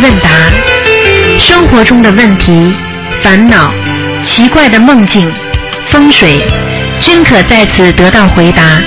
[0.00, 0.30] 问答
[1.38, 2.74] 生活中的问题、
[3.22, 3.72] 烦恼、
[4.24, 5.32] 奇怪的梦境、
[5.90, 6.42] 风水，
[7.00, 8.80] 均可在此得到回答。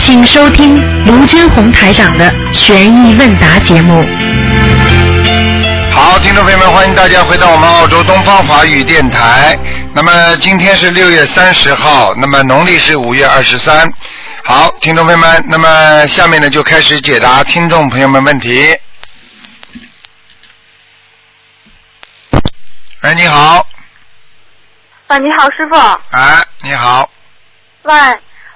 [0.00, 4.04] 请收听卢军红台长的《悬疑问答》节目。
[5.92, 9.58] 好，听众朋友们，欢迎大家回到我们澳洲东方华语电台。
[9.92, 13.90] 那么今天是六月三十号，那么农历是五月二十三。
[14.44, 18.64] 好，听众朋友们，那么下面呢就开始解答听众朋友们问题。
[23.00, 23.66] 哎，你好，
[25.06, 25.76] 啊，你好，师傅。
[26.10, 27.08] 哎，你好，
[27.84, 27.94] 喂，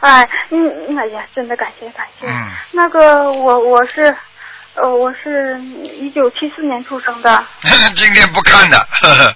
[0.01, 0.11] 喂，
[0.51, 2.27] 嗯，哎呀，真的感谢感谢。
[2.27, 4.15] 嗯，那个，我我是，
[4.75, 5.59] 呃，我是
[5.99, 7.43] 一九七四年出生的。
[7.97, 9.35] 今天不看的，呵呵。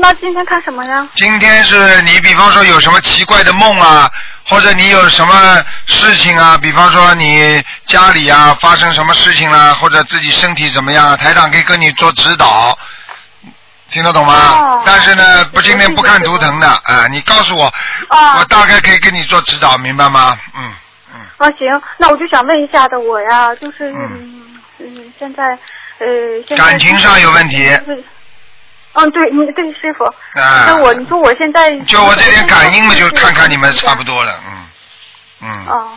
[0.00, 1.08] 那今天看什么呀？
[1.16, 4.08] 今天是你，比方说有什么奇怪的梦啊，
[4.46, 12.76] 或者你有什么事情啊，比方说你家里啊发生什么事情啦、或者自己身体怎么样啊，台长可以跟你做指导，
[13.90, 14.34] 听得懂吗？
[14.34, 17.72] 哦但是呢，不今天不看图腾的啊、你告诉我，
[18.08, 20.38] 啊我大概可以给你做指导，明白吗？
[20.56, 20.72] 嗯
[21.14, 25.42] 嗯，啊，行，那我就想问一下的，我呀，就是嗯嗯嗯，现在
[25.98, 27.68] 呃，感情上有问题
[28.94, 30.04] 嗯，对，你对师傅，
[30.40, 34.24] 啊那我你说我现在就我这点感应嘛，就看看你们差不多。
[34.24, 34.66] 了，嗯
[35.42, 35.66] 嗯。
[35.66, 35.88] 哦，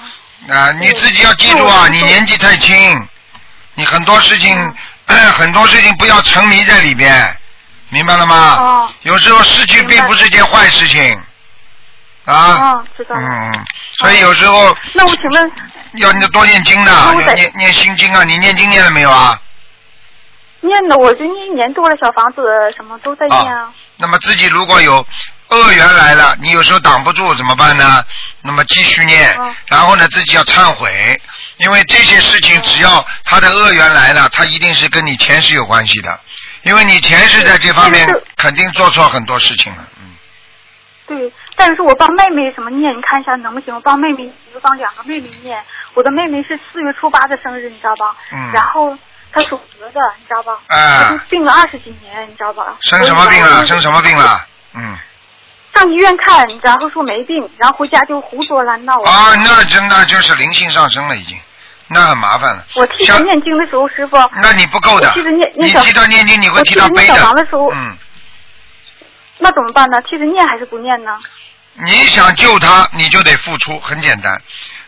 [0.53, 3.07] 啊，你自己要记住啊，你年纪太轻，
[3.75, 4.55] 你很多事情，
[5.07, 7.35] 嗯 很多事情不要沉迷在里边，
[7.91, 8.55] 明白了吗？
[8.59, 8.91] 哦。
[9.03, 11.21] 有时候失去并不是件坏事情，
[12.25, 13.15] 啊，哦，知道。
[13.15, 13.65] 嗯，嗯。
[13.99, 15.51] 所以有时候那我请问，
[15.97, 19.39] 要你多念经的，那我得要念念心经啊，你念经念了没有啊？
[20.61, 22.41] 念的我就念一年多了，小房子
[22.75, 23.71] 什么都在念啊。
[23.97, 25.05] 那么自己如果有
[25.49, 28.03] 恶缘来了，你有时候挡不住怎么办呢？
[28.41, 31.19] 那么继续念，嗯然后呢自己要忏悔，
[31.57, 36.19] 因为这些事情只要他的恶缘来了，他一定是跟你前世有关系的，
[36.63, 40.15] 因为你前世在这方面肯定做错很多事情了，嗯，
[41.07, 43.73] 对，但是我帮妹妹什么念，你看一下能不行？
[43.73, 45.63] 我帮妹妹，我帮两个妹妹念。
[45.93, 48.15] 我的妹妹是四月初八的生日，你知道吧？
[48.31, 48.97] 嗯然后
[49.33, 50.53] 她属蛇的，你知道吧？
[50.67, 52.77] 啊她就病了二十几年，你知道吧？
[52.81, 53.65] 生什么病了？
[53.65, 54.15] 生什么病？
[54.15, 54.45] 了？
[54.73, 54.97] 嗯，
[55.73, 59.01] 上医院看，然后说没病，然后回家就胡说乱闹。
[59.01, 61.37] 啊，那真的就是灵性上升了已经，
[61.93, 62.65] 那很麻烦了。
[62.75, 67.15] 我替他念经的时候，师傅，那你不够的我替她念，念你替他念经，你会我替他背的
[67.49, 67.97] 时候，嗯。
[69.39, 70.01] 那怎么办呢？
[70.03, 71.19] 替他念还是不念呢？
[71.73, 74.41] 你想救他，你就得付出，很简单。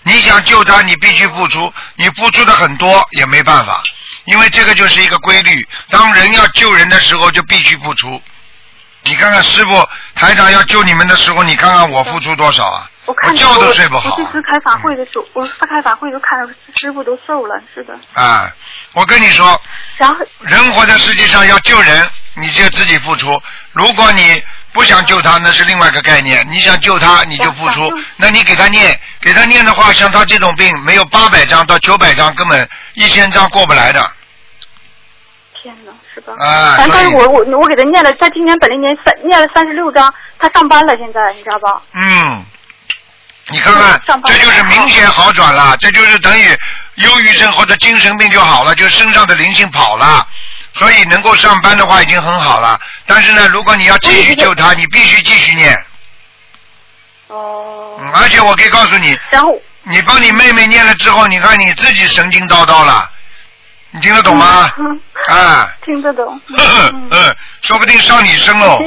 [0.03, 3.81] 你想救他，你必须付出，你付出的很多也没办法，
[4.25, 5.55] 因为这个就是一个规律。
[5.89, 8.21] 当人要救人的时候，就必须付出。
[9.03, 12.89] 你看看师傅台长要救你们的时候，你看看我付出多少啊？
[13.05, 17.93] 我看觉都睡不好、啊我这次开法会的时候，我开法会都看到师傅都瘦了，是的。
[18.13, 18.49] 啊！
[18.93, 19.59] 我跟你说，
[19.97, 23.41] 然后人活在世界上要救人，你就自己付出。
[23.73, 26.47] 如果你不想救他，那是另外一个概念。
[26.49, 27.91] 你想救他，你就付出。
[28.15, 34.11] 那你给他念，给他念的话，像他这种病，没有八百张到九百张，根本一千张过不来的。
[35.61, 36.33] 天哪，是吧？
[36.39, 41.81] 啊反正我我我给他念了，他今年本来年三念了三十六张，他上班了，现在你知道吧？
[41.93, 42.45] 嗯，
[43.49, 46.57] 你看看这就是明显好转了，这就是等于
[46.95, 50.27] 忧郁症或者精神病就好了，就身上的灵性跑了。
[50.75, 55.85] 所以能够上班的话已经很好了，但是呢，如果你要继续救他，你必须继续念。
[57.27, 57.95] 哦。
[57.99, 63.07] 嗯，而且我可以告诉你，然后你帮你妹妹念了之后，你看你自己神经叨叨了，
[63.91, 64.71] 你听得懂吗？
[64.79, 64.99] 嗯
[65.29, 66.41] 啊，听得懂。
[66.57, 68.79] 嗯嗯，说不定上你身喽。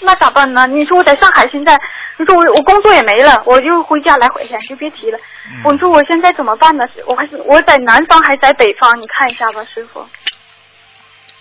[0.00, 0.66] 那咋办呢？
[0.66, 1.78] 你说我在上海现在，
[2.18, 5.18] 你说我我工作也没了，我就回家来回去，就别提了。
[5.48, 6.84] 嗯我说我现在怎么办呢？
[7.06, 9.00] 我还是我在南方还是在北方？
[9.00, 10.06] 你看一下吧，师傅。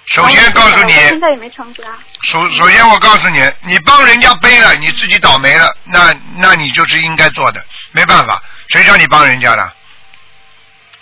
[0.08, 1.84] 首先告诉你，我现在也没成家。
[2.22, 9.72] 首首先我告诉你，你帮人家背了，你自己倒霉了，那那你就是应该做的，没办法，谁叫你帮人家的？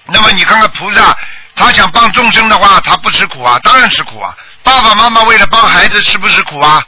[0.05, 1.17] 那么你看看菩萨，
[1.55, 4.37] 他想帮众生的话，他不吃苦啊，当然吃苦啊。
[4.63, 6.81] 爸爸妈妈为了帮孩子吃不吃苦啊？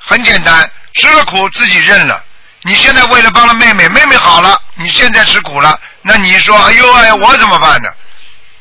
[0.00, 2.22] 很简单，吃了苦自己认了。
[2.62, 7.90] 你现在为了帮了妹妹，妹妹好了，你现在吃苦了，那你说，哎呦哎，我怎么办呢？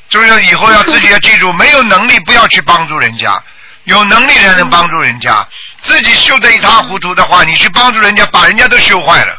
[0.10, 3.42] 就是以后要自己要记住， 没有能力不要去帮助人家，
[3.84, 5.48] 有能力才能帮助人家。
[5.84, 9.38] 自己修得一塌糊涂的话，你去帮助人家，把人家都修坏了。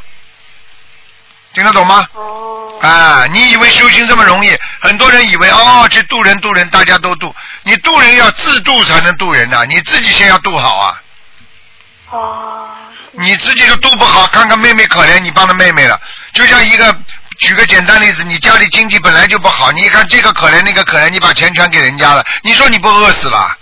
[1.53, 2.07] 听得懂吗？
[2.15, 2.79] 哦。
[2.81, 4.57] 啊，你以为修行这么容易？
[4.81, 7.35] 很多人以为哦，去渡人渡人，大家都渡。
[7.65, 11.03] 你渡人要自渡才能渡人呐、你自己先要渡好啊。
[12.11, 12.69] 哦。
[13.13, 16.01] 你自己都度不好，看看妹妹可怜，你帮了妹妹了。
[16.33, 16.97] 就像一个，
[17.39, 23.57] 举个简单例子，你家里经济本来就不好，你一看这个可怜那个可怜，你把钱全给人家了，你说你不饿死了？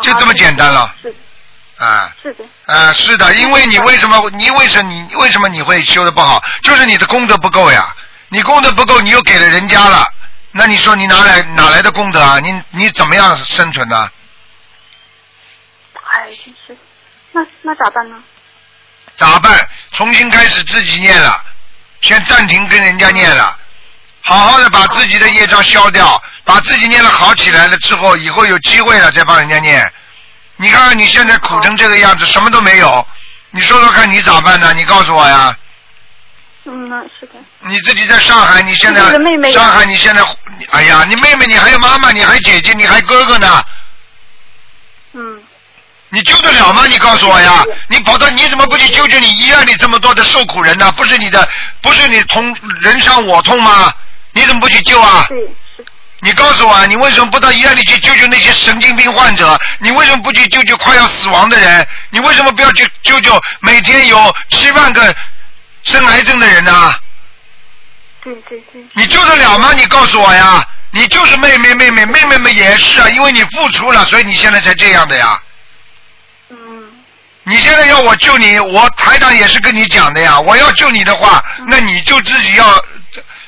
[0.00, 0.94] 就这么简单了。
[1.02, 6.42] 是的，啊是的，啊，是的，因为你为什么你为什么你为什么你会修的不好？
[6.62, 7.96] 就是你的功德不够呀，
[8.28, 10.06] 你功德不够，你又给了人家了，
[10.52, 12.38] 那你说你哪来哪来的功德啊？
[12.40, 14.10] 你你怎么样生存呢？
[15.94, 16.76] 哎，真是，
[17.38, 18.16] 那那咋办呢？
[19.16, 19.68] 咋办？
[19.92, 21.40] 重新开始自己念了，
[22.00, 23.56] 先暂停跟人家念了，
[24.22, 29.92] 好好的把自己的业障消掉，把自己念的好起来了之后，以后有机会了再帮人家念。
[30.56, 33.06] 你看看你现在苦成这个样子，什么都没有，
[33.50, 34.72] 你说说看你咋办呢？
[34.74, 35.56] 你告诉我呀。
[36.64, 39.00] 嗯，那是的，你自己在上海，你现在
[39.52, 40.22] 上海，你现在，
[40.70, 43.64] 哎呀，你妹妹，你还有妈妈，你还姐姐，你还哥哥呢，
[45.14, 45.42] 嗯，
[46.10, 46.86] 你救得了吗？
[46.86, 47.64] 你告诉我呀！
[47.88, 50.90] 你跑到你怎么不去救救你医院里这么多的受苦人呢？
[50.92, 51.46] 不是你的，
[51.82, 53.92] 不是你同人伤我痛吗？
[54.32, 55.26] 你怎么不去救啊？
[55.28, 55.36] 对，
[56.20, 59.60] 你告诉我啊，你为什么不到医院里去救救那些神经病患者？
[59.80, 61.86] 你为什么不去救救快要死亡的人？
[62.10, 65.14] 你为什么不要去救救每天有七万个
[65.82, 66.94] 生癌症的人呢、
[68.24, 69.72] 对对对，你救得了吗？
[69.74, 70.66] 你告诉我呀！
[70.90, 75.38] 你就是妹妹，妹妹，妹妹们也是啊，因为你付出了，所以你现在才这样的呀。
[76.50, 76.56] 嗯，
[77.44, 80.40] 你现在要我救你，我台长也是跟你讲的呀。
[80.40, 82.84] 我要救你的话，那你就自己要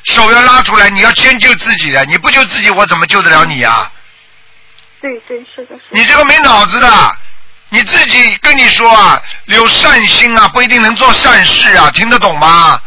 [0.05, 2.05] 手要拉出来，你要先救自己的。
[2.07, 3.91] 你不救自己，我怎么救得了你呀？
[5.01, 7.17] 对对是的，是的，你这个没脑子的，
[7.71, 12.81] 你自己跟你说啊，有善心啊，不一定能做善事啊，听得懂吗？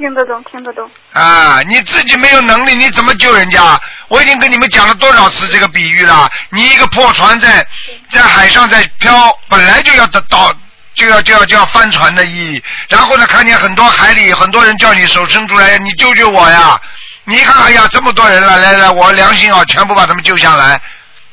[0.00, 3.78] 听得懂，听得懂，啊，你自己没有能力，你怎么救人家？
[4.08, 6.26] 我已经跟你们讲了多少次这个比喻了。
[6.48, 7.66] 你一个破船在
[8.10, 10.50] 在海上在漂，本来就要得到
[10.94, 12.64] 就要就要就要翻船的意义。
[12.88, 16.80] 然后呢，看见很多海里很多人叫你手伸出来，你救救我呀！
[17.24, 20.80] 你一看，哎呀，这么多人了，来来，我良心啊，全部把他们救下来。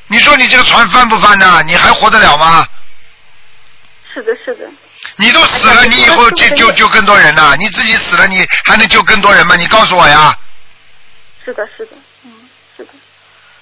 [0.08, 1.64] 你说你这个船翻不翻呢？
[1.66, 2.68] 你还活得了吗？
[4.14, 4.66] 是的，是的，
[5.18, 9.56] 你都死了，你以后就救救更多人呐、你自己死了，你还能救更多人吗？
[9.56, 10.38] 你告诉我呀！
[11.44, 11.92] 是的，是的，
[12.24, 12.32] 嗯，
[12.76, 12.90] 是的，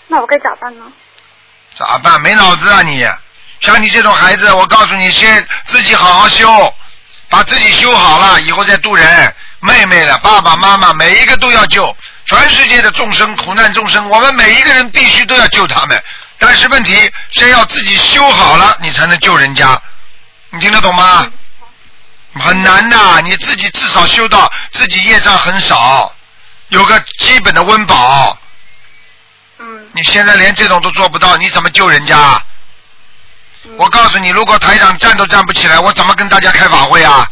[0.07, 0.85] 那我该咋办呢？
[1.75, 2.21] 咋办？
[2.21, 3.07] 没脑子啊你！
[3.61, 6.73] 像你这种孩子，我告诉你，先自己好好修，
[7.29, 9.35] 把自己修好了，以后再渡人。
[9.61, 11.95] 妹妹了，爸爸妈妈，每一个都要救。
[12.25, 16.03] 全世界的众生，苦难众生，我们每一个人必须都要救他们。
[16.37, 19.81] 但是问题，先要自己修好了，你才能救人家。
[20.51, 21.27] 你听得懂吗？
[22.39, 26.13] 很难的，你自己至少修到自己业障很少，
[26.69, 28.37] 有个基本的温饱。
[29.59, 32.43] 嗯，你现在连这种都做不到，你怎么救人家？
[33.63, 37.27] 嗯我告诉你，如果台长站都站不起来，我怎么跟大家开法会啊？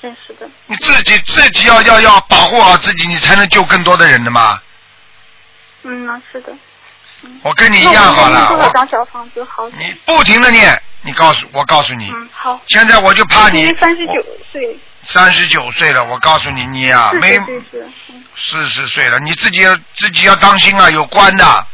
[0.00, 4.60] 真是的，你自己自己要要要保护好自己，你才能救更多的人的嘛。
[5.82, 6.52] 嗯，那是的。
[7.42, 9.70] 我跟你一样好了，我？
[9.78, 12.60] 你不停的念，你告诉我告诉你，嗯，好。
[12.66, 17.38] 现在我就怕你三十九岁，三十九岁了，我告诉你你啊，四没
[18.36, 21.66] 四十岁了，你自己要自己要当心啊，有关的，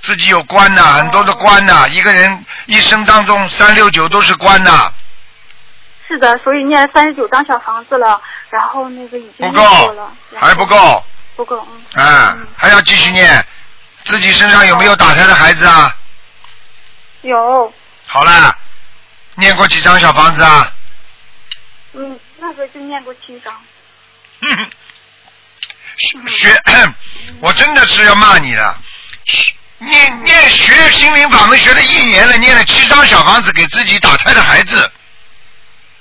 [0.00, 4.92] 自己有关的，很多的关的，一个人一生当中三六九都是关的。
[6.06, 8.20] 是的，所以念三十九张小房子了，
[8.50, 11.04] 然后那个已经念不够了，还不够，
[11.36, 13.44] 不够，嗯，还要继续念。
[14.08, 15.94] 自己身上有没有打胎的孩子啊？
[17.20, 17.72] 有，
[18.06, 18.56] 好了，
[19.34, 20.72] 念过几张小房子啊？
[21.92, 23.54] 嗯，那个就念过七张。
[26.26, 26.62] 学，
[27.40, 28.80] 我真的是要骂你了。
[29.76, 34.90] 念念学心灵法门学了一年了，念了七张小房子给自己打胎的孩子，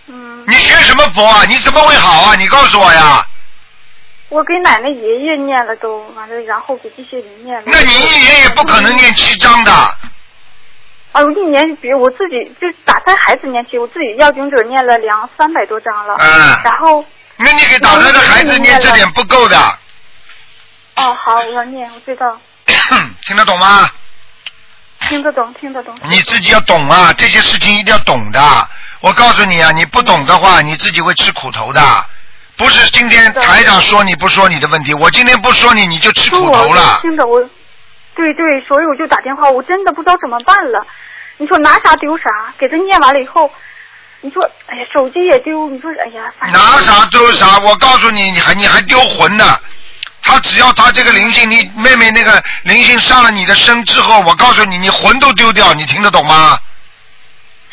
[0.07, 1.43] 嗯，你学什么佛啊？
[1.45, 2.35] 你怎么会好啊？
[2.35, 3.27] 你告诉我呀！
[4.29, 7.63] 我给奶奶爷爷念了都完了，然后给这些人念了。
[7.65, 9.71] 那你一年也不可能念七张的。
[9.71, 16.15] 啊，我一年比如我自己就打胎孩子念起，我自己要经者念了两三百多张了。
[16.19, 16.29] 嗯
[16.63, 17.03] 然后，
[17.37, 19.57] 那你给打胎的孩子念这点不够的，
[20.95, 22.37] 哦，好，我要念，我知道，
[23.25, 23.89] 听得懂吗？
[25.07, 25.95] 听得懂，听得懂。
[26.09, 28.69] 你自己要懂啊，这些事情一定要懂的。
[28.99, 31.81] 我告诉你啊，你不懂的话，你自己会吃苦头的。
[32.57, 36.99] 不是今天台长说你不说你的问题，我今天不说你，你就吃苦头我了。
[37.01, 37.39] 听的我，
[38.15, 40.85] 对对，所以我就打电话，我真的不知道怎么办了。
[41.37, 42.23] 你说拿啥丢啥，
[42.57, 43.49] 给他念完了以后，
[44.21, 49.45] 你说，哎呀，手机也丢，你说，哎呀，拿啥丢啥，我告诉你，你还你还丢魂呢。
[50.23, 56.57] 他只要他这个灵性，你妹妹那个灵性上了你的身之后，我告诉你，你魂都丢掉，你听得懂吗？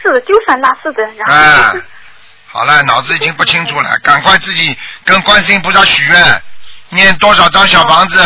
[0.03, 1.85] 是的，丢三落四的，然后哎就是，
[2.55, 6.43] 好了，脑子已经不清楚了，赶快自己跟观世音菩萨许愿，
[6.91, 8.25] 念多少张小房子，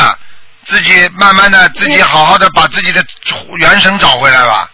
[0.64, 3.02] 自己慢慢的自己好好的把自己的
[3.56, 4.70] 元神找回来吧。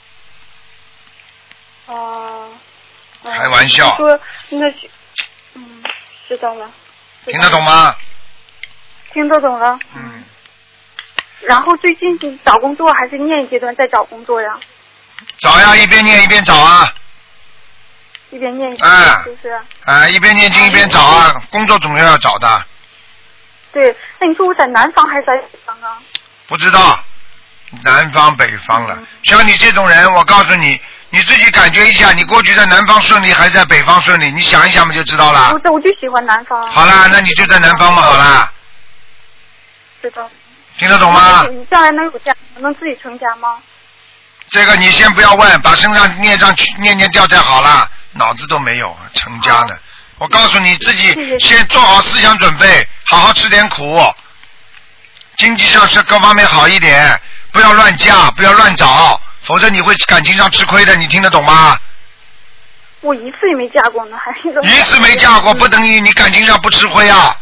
[1.86, 2.48] 哦。
[3.22, 4.20] 哦开玩笑你说
[4.50, 4.90] 那是，
[5.54, 5.82] 嗯，
[6.28, 6.68] 知道了。
[7.26, 7.94] 听得懂吗？
[9.12, 9.78] 听得懂了。
[9.94, 10.24] 嗯，
[11.42, 14.58] 然后最近是找工作还是念阶段在找工作呀？
[15.38, 16.92] 找呀，一边念一边找啊，
[18.34, 19.60] 一边念是不是？
[19.84, 22.66] 啊，一边念经一边找啊，工作总要要找的，
[23.72, 25.98] 对，那你说我在南方还是在北方啊？
[26.48, 26.98] 不知道
[27.84, 28.98] 南方北方了。
[29.22, 34.32] 像你这种人，我告诉你，你自己感觉一下，你过去在南方顺利还是在北方顺利？
[34.32, 35.58] 你想一想不，就知道了不。
[35.60, 36.60] 是，我就喜欢南方。
[36.66, 38.52] 好啦，那你就在南方嘛，好啦，
[40.02, 40.28] 知道。
[40.76, 41.46] 听得懂吗？
[41.52, 43.58] 你将来能有家，能自己成家吗？
[44.50, 49.74] 这个你先不要问，把身上孽障去念念掉再好了，脑子都没有，成家呢。
[50.18, 54.00] 我告诉你自己先做好思想准备，好好吃点苦，
[55.36, 57.20] 经济上是各方面好一点，
[57.52, 60.94] 不要乱嫁，不要乱找，否则你会感情上吃亏的。
[60.96, 61.78] 你听得懂吗？
[63.00, 64.62] 我一次也没嫁过呢，还是个。
[64.62, 67.36] 一次没嫁过，不等于你感情上不吃亏啊！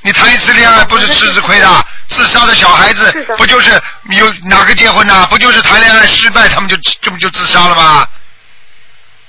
[0.00, 3.70] 你谈一次恋爱不是吃吃亏的，自杀的小孩子不就是
[4.12, 5.26] 有哪个结婚呐？
[5.28, 8.08] 不就是谈恋爱失败，他们就这不就自杀了吗？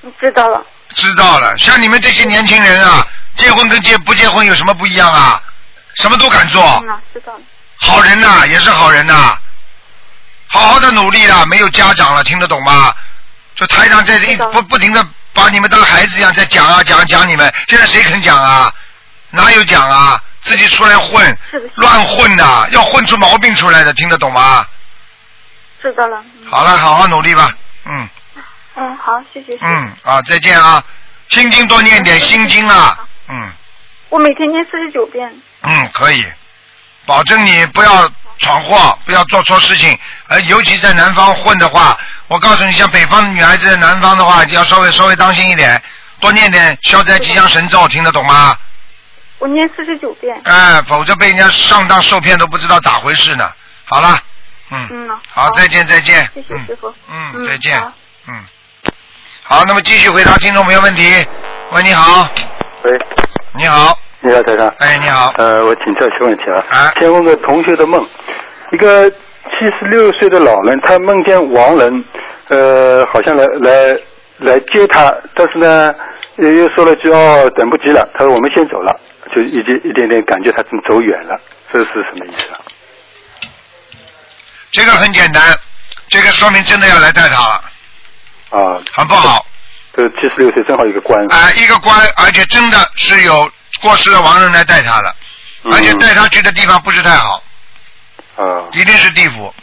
[0.01, 0.65] 你知道了。
[0.93, 5.41] 知道了，像你们这些年轻人啊，结婚跟结不结婚有什么不一样啊？
[5.95, 7.39] 什么都敢做，嗯呐，知道了。
[7.77, 9.37] 好人呐、也是好人呐、
[10.47, 12.93] 好好的努力啦，没有家长了，听得懂吗？
[13.55, 18.73] 就台长在这不不停的把你们当孩子一样在讲啊讲啊讲你们，现在谁肯讲啊？
[19.29, 20.19] 哪有讲啊？
[20.41, 21.37] 自己出来混
[21.75, 24.65] 乱混的，要混出毛病出来的，听得懂吗？
[25.81, 26.17] 知道了。
[26.41, 27.51] 嗯好了，好好努力吧，
[27.85, 28.09] 嗯
[28.75, 29.57] 嗯，好，谢谢。
[29.61, 30.83] 嗯，好，再见啊，
[31.29, 32.97] 心经多念点心经啊，
[33.29, 33.51] 嗯。
[34.09, 35.31] 我每天念四十九遍。
[35.61, 36.25] 嗯，可以，
[37.05, 39.97] 保证你不要闯祸，不要做错事情。
[40.27, 45.81] 呃，尤其在南方混的话，我告诉你，像北方的女孩子在，南方的话就要稍微稍微当心一点，
[46.19, 48.57] 多念点消灾吉祥神咒，听得懂吗？
[49.39, 50.39] 我念四十九遍。
[50.45, 53.51] 哎、否则被人家上当受骗都不知道咋回事呢。
[53.85, 54.19] 好了，
[54.69, 55.19] 嗯，嗯呐。
[55.27, 56.93] 好，再见再见，谢谢师傅。
[57.09, 57.81] 嗯，嗯再见，
[58.27, 58.45] 嗯，
[59.45, 61.03] 好，那么继续回答听众朋友问题。
[61.71, 62.27] 喂，你好，
[62.83, 62.91] 喂，
[63.55, 64.67] 你好，你好，台长。
[64.79, 66.63] 哎，你好，呃，我请教一些问题啊。
[66.69, 66.93] 啊。
[66.97, 68.07] 先问个同学的梦，
[68.71, 72.05] 一个七十六岁的老人，他梦见亡人，
[72.47, 73.99] 呃，好像来来
[74.37, 75.93] 来接他，但是呢，
[76.37, 78.97] 又又说了句哦，等不及了，他说我们先走了，
[79.35, 81.37] 就一点一点点感觉他正走远了，
[81.71, 82.59] 这是什么意思啊？
[84.71, 85.43] 这个很简单，
[86.07, 87.61] 这个说明真的要来带他了，
[88.53, 89.45] 啊，很不好。
[89.95, 95.15] 这七十六岁正好一个官，啊、一个官，而且真的是有过世的亡人来带他了，
[95.63, 97.43] 嗯而且带他去的地方不是太好，
[98.35, 99.53] 啊，一定是地府。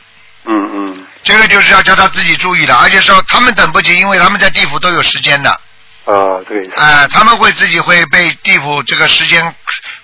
[0.46, 6.80] 嗯嗯，这个就是要叫他自己注意的，而且说他们等不及，因为他们在地府都有时间的，啊，这个意思。
[6.80, 9.54] 啊、他们会自己会被地府这个时间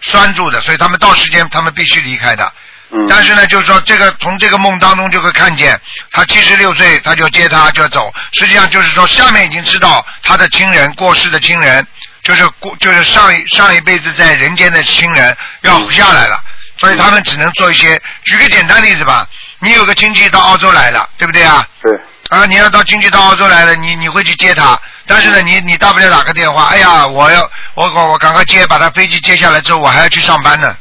[0.01, 2.53] 拴住的，所以他们到时间他们必须离开的。
[2.91, 5.81] 嗯，但是呢，就是说这个从这个梦当中就会看见，
[6.13, 11.85] 他七十六岁他就接他就要走，实际上就是说下面已经知道他的亲人过世的亲人，
[12.23, 16.41] 就是过就是上一上一辈子在人间的亲人要下来了，
[16.79, 18.01] 所以他们只能做一些。
[18.25, 19.27] 举个简单例子吧，
[19.59, 21.67] 你有个亲戚到澳洲来了，对不对啊？
[21.83, 21.93] 对，
[22.29, 30.77] 啊，你要到亲戚到澳洲来了，你你会去接他，但是呢，你你大不了打个电话，哎呀，我要我我我赶快接，把他飞机接下来之后，我还要去上班呢。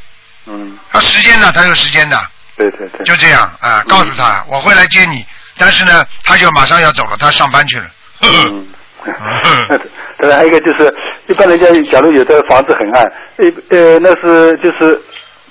[0.46, 2.16] 嗯，他时间呢，他有时间的，
[2.56, 5.24] 对对对，就这样啊，告诉他我会来接你，
[5.58, 7.86] 但是呢，他就马上要走了，他上班去了。
[8.22, 8.68] 嗯，
[10.18, 10.94] 当然还有一个就是，
[11.28, 13.02] 一般人家假如有的房子很暗，
[13.36, 15.00] 呃呃，那是就是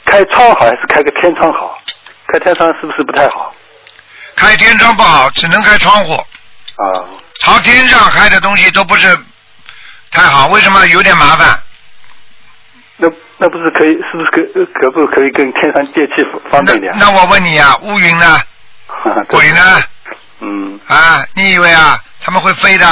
[0.06, 1.78] 开窗好还是开个天窗好？
[2.28, 3.54] 开天窗是不是不太好？
[4.36, 7.04] 开天窗不好，只能开窗户，啊，
[7.40, 9.08] 朝天上开的东西都不是
[10.12, 10.86] 太好，为什么？
[10.88, 11.60] 有点麻烦。
[13.38, 13.94] 那那不是可以？
[13.94, 16.94] 是不是可可不可以跟天上借气方那便点？
[16.98, 18.40] 那我问你啊，乌云呢？
[19.30, 19.82] 鬼呢？
[20.42, 22.86] 嗯啊，你以为啊他们会飞的？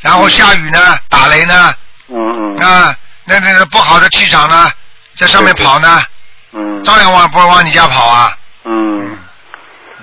[0.00, 1.74] 然后下雨呢，打雷呢？
[2.08, 4.70] 嗯嗯啊，那那那不好的气场呢，
[5.14, 6.02] 在上面跑呢，
[6.52, 8.36] 嗯照样往不往你家跑啊？
[8.64, 9.18] 嗯，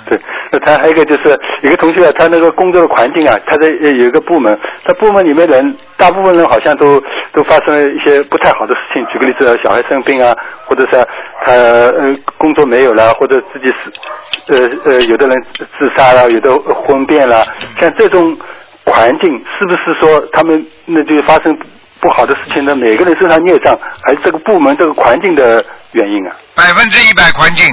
[0.05, 0.19] 对。
[0.51, 9.05] 那他还有一个就是有个同学啊，他那个工作的环境啊，他在呃有一个部门，他部门里面人大部分人好像都都发生了一些不太好的事情。
[9.07, 11.07] 举个例子，小孩生病啊，或者是
[11.45, 17.43] 他呃工作没有了，或者自己死呃呃有的人自杀了，有的婚变了，
[17.79, 18.37] 像这种
[18.85, 21.57] 环境是不是说他们那就发生
[21.99, 22.75] 不好的事情呢？
[22.75, 26.35] 每个人身上孽障，还是这个部门这个环境的原因啊？
[26.55, 27.65] 百分之一百环境，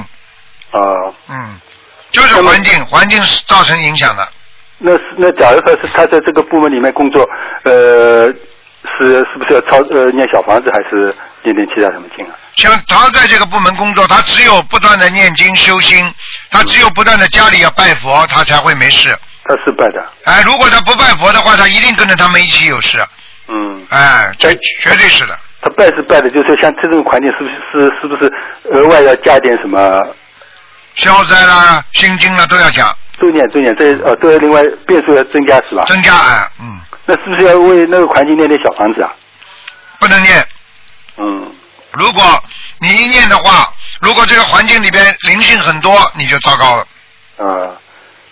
[0.71, 0.79] 啊，
[1.29, 1.59] 嗯，
[2.11, 4.27] 就是环境，环境是造成影响的。
[4.77, 7.23] 那是那假如说是他在这个部门里面工作，
[7.63, 8.25] 呃，
[8.97, 11.13] 是是不是要抄呃念小房子，还是
[11.43, 12.33] 念点其他什么经啊？
[12.57, 16.11] 像他在这个部门工作，他只有不断的念经修心，
[16.49, 19.15] 他只有不断的家里要拜佛，他才会没事。
[19.43, 22.97] 他是拜的，哎，如果他不拜佛的话，他一定跟着他们一起有事。
[23.47, 25.37] 嗯，哎，这绝对是的。
[25.61, 28.31] 他拜是拜的，就是像这种环境，是不是是是不是
[28.71, 30.01] 额外要加点什么？
[30.95, 32.87] 消灾啦、心经啦都要讲，
[33.19, 35.83] 都念都念，这呃都要另外变数要增加是吧？
[35.85, 39.11] 增加啊，嗯，那是不是要为那个环境念点小房子啊？
[39.99, 40.45] 不能念。
[41.17, 41.51] 嗯，
[41.93, 42.23] 如果
[42.79, 43.71] 你一念的话，
[44.01, 46.85] 如果这个环境里边灵性很多，你就糟糕了。
[47.37, 47.71] 啊，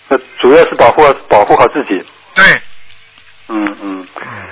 [0.08, 1.90] 那主要是保护保护好自己。
[2.34, 2.44] 对，
[3.48, 4.06] 嗯嗯，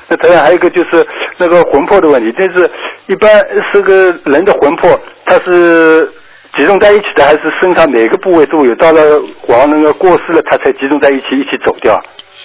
[0.09, 2.71] 那同样还有一个就是那个魂魄的问题，就是
[3.07, 3.31] 一般
[3.73, 6.13] 是个人的魂魄，它是
[6.59, 8.75] 集中在一起的，还是身上每个部位都有？
[8.75, 9.01] 到了
[9.47, 11.95] 亡那个过世了，他才集中在一起，一起走掉？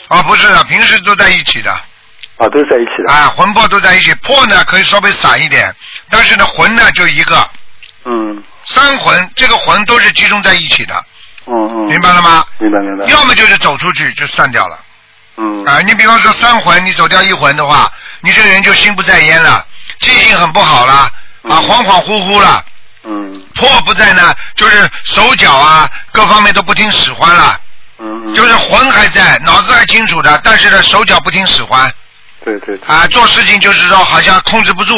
[0.08, 1.72] 啊，不是的，平时都在一起的，
[2.38, 3.12] 啊，都是在一起的。
[3.12, 5.74] 啊，魂魄都在一起，魄呢可以稍微散一点，
[6.12, 7.36] 但是呢魂呢就一个，
[8.05, 10.93] 嗯三魂这个魂都是集中在一起的，
[11.48, 12.46] 嗯嗯，明白了吗？
[12.60, 13.05] 明白明白。
[13.05, 14.77] 要么就是走出去就散掉了。
[15.38, 17.91] 嗯啊，你比方说三魂，你走掉一魂的话，
[18.22, 19.65] 你这个人就心不在焉了，
[20.00, 21.12] 记性很不好了，啊，
[21.43, 22.63] 嗯恍恍惚惚了。
[23.03, 23.41] 嗯。
[23.55, 27.60] 魄不在呢，就是手脚啊各方面都不听使唤了，
[28.00, 28.24] 嗯。
[28.25, 31.91] 嗯，就是魂还在，脑子还清楚的，但是呢手脚不听使唤
[32.43, 34.98] 对对对，啊，做事情就是说好像控制不住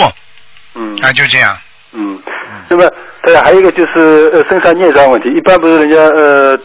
[0.75, 0.95] 嗯。
[1.01, 1.57] 啊，就这样。
[1.93, 2.21] 嗯，
[2.69, 2.91] 那么
[3.23, 6.57] 对还有一个就是呃身上孽障问题，一般不是人家呃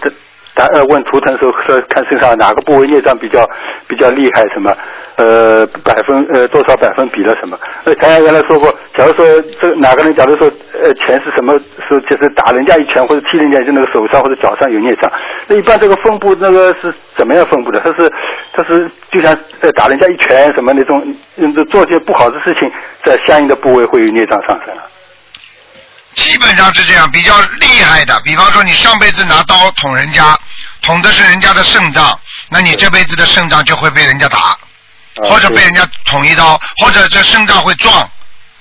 [0.54, 3.48] 答答呃问图腾的时候说看身上哪个部位孽障比较
[3.88, 4.76] 比较厉害什么
[5.16, 7.58] 呃百分呃多少百分比了什么？
[7.84, 9.24] 呃，咱原来说过，假如说
[9.60, 10.50] 这哪个人假如说
[10.82, 11.54] 呃钱是什么
[11.86, 15.10] 时候就是打人家一拳或者踢人家就那个手上或者脚上有孽障，
[15.46, 17.80] 那一般这个分布那个是怎么样分布的？
[17.80, 18.10] 他是
[18.52, 22.70] 他是就像呃打人家一拳什么那种嗯做些不好的事情，
[23.04, 24.82] 在相应的部位会有孽障上升啊。
[26.14, 30.38] 基本上是这样，比较厉害的，比方说你上辈子拿刀捅人家，
[30.82, 32.18] 捅的是人家的肾脏，
[32.48, 34.58] 那你这辈子的肾脏就会被人家打，啊
[35.22, 38.02] 或者被人家捅一刀，或者这肾脏会撞，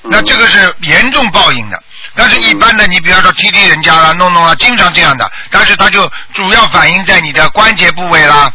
[0.04, 1.84] 嗯那这个是严重报应的。
[2.16, 8.52] 但是，一般的，你比方说踢踢人家啦、弄弄啦，经常这样的，但是它就主要反映在你的关节部位啦、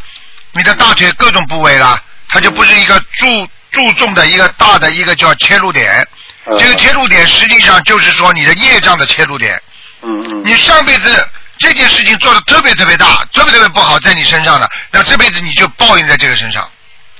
[0.53, 6.07] 你的大腿各种部位啦，它就不是一个注注重的一个大的一个叫切入点。
[6.47, 9.61] 嗯这个切入点实际上就是说你的业障的切入点。
[10.03, 11.29] 嗯嗯你上辈子
[11.59, 16.69] 这件事情做的特别特别大，特别特别不好，在你身上的，那这辈子你就报应在这个身上，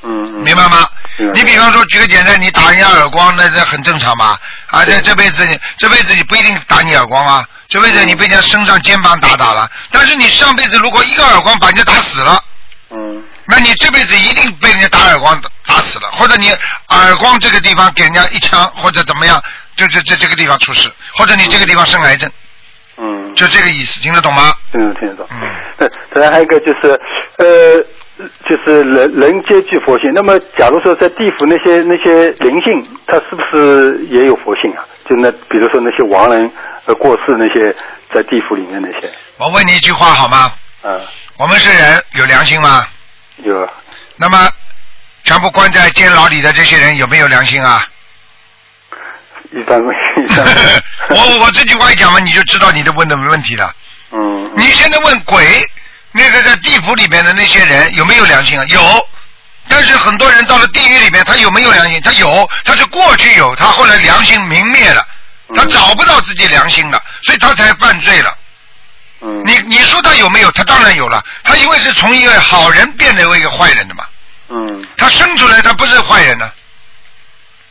[0.03, 0.87] 嗯嗯，明白吗？
[1.33, 4.37] 你比方说举个简单，你打人家耳光，那这很正常嘛？
[4.67, 12.43] 啊，这这辈子你这辈子你不一定打你耳光啊，这辈子你被人家身上肩膀打打了，但是你上辈子如果一个耳光把人家打死了。
[13.47, 16.49] 嗯那你这辈子一定被人家打耳光打死了，或者你
[16.89, 19.39] 耳光这个地方给人家一枪，或者怎么样，
[19.77, 22.31] 就这这这个地方出事，或者你这个地方生癌症，
[22.97, 24.55] 嗯，就这个意思，听得懂吗？
[24.73, 25.27] 听得懂听得懂。
[25.31, 26.99] 嗯那当然还有一个就是
[27.37, 27.85] 呃，
[28.49, 30.11] 就是人人皆具佛性。
[30.15, 34.87] 那么假如说在地府那些那些灵性，他是不是也有佛性啊？
[35.11, 36.51] 就那比如说那些亡人
[36.87, 37.75] 呃过世那些
[38.15, 40.53] 在地府里面那些，我问你一句话好吗？
[40.85, 41.01] 嗯，
[41.37, 42.87] 我们是人，有良心吗？
[43.39, 43.69] 有
[44.17, 44.51] 那么
[45.25, 47.87] 全部关在监牢里的这些人有没有良心啊？
[49.53, 53.73] 一般一般， 我我这句话一讲完，你就知道你的问的问题了。
[54.11, 55.45] 嗯你现在问鬼，
[56.13, 58.65] 那个在地府里面的那些人有没有良心啊？
[58.69, 59.09] 有，
[59.69, 62.01] 但是很多人到了地狱里面，他有没有良心？
[62.03, 65.07] 他有，他是过去有，他后来良心泯灭了，
[65.55, 68.37] 他找不到自己良心了，所以他才犯罪了。
[69.27, 70.51] 嗯，你你说他有没有？
[70.53, 74.05] 他当然有了，他因为是从一个好人变成为一个坏人的嘛，
[74.49, 76.51] 嗯他生出来他不是坏人呢，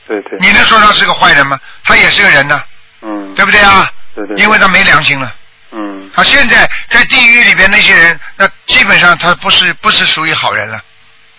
[0.07, 1.59] 对对，你能说他是个坏人吗？
[1.83, 2.63] 他也是个人呢，
[3.01, 3.87] 嗯对不对啊？
[4.15, 5.31] 对对，因为他没良心了。
[5.75, 10.81] 嗯他现在在地狱里边那些人，那基本上他不是不是属于好人了。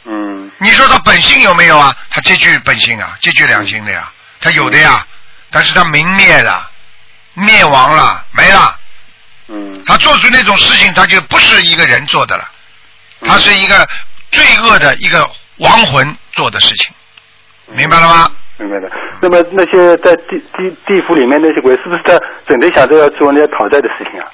[0.04, 1.96] 嗯你说他本性有没有啊？
[2.10, 5.04] 他这具本性啊，这具良心的呀，他有的呀，
[5.50, 6.68] 但是他泯灭了，
[7.34, 8.78] 灭亡了，没了。
[9.54, 12.50] 嗯他做出那种事情，他就不是一个人做的了，
[13.20, 13.88] 他是一个
[14.32, 16.92] 罪恶的一个亡魂做的事情，
[17.68, 18.30] 明白了吗？
[18.56, 18.88] 明白了。
[19.20, 24.26] 那么那些在地地地府里面那些鬼，是不是在整天想着要做那些讨债的事情啊？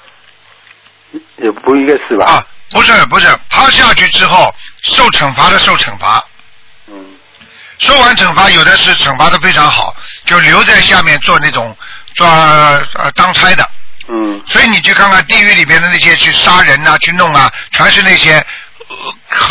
[1.37, 2.25] 也不应该是吧？
[2.25, 6.23] 啊，不是不是，他下去之后受惩罚的受惩罚，
[6.87, 6.95] 嗯
[7.79, 11.75] 受完惩罚有的是惩罚的非常好，就留在下面做那种
[12.15, 13.67] 做呃当差的，
[14.07, 18.33] 嗯所以你去看看地狱里边的那些去杀人呐、去弄啊，全是那些，
[18.87, 18.95] 呃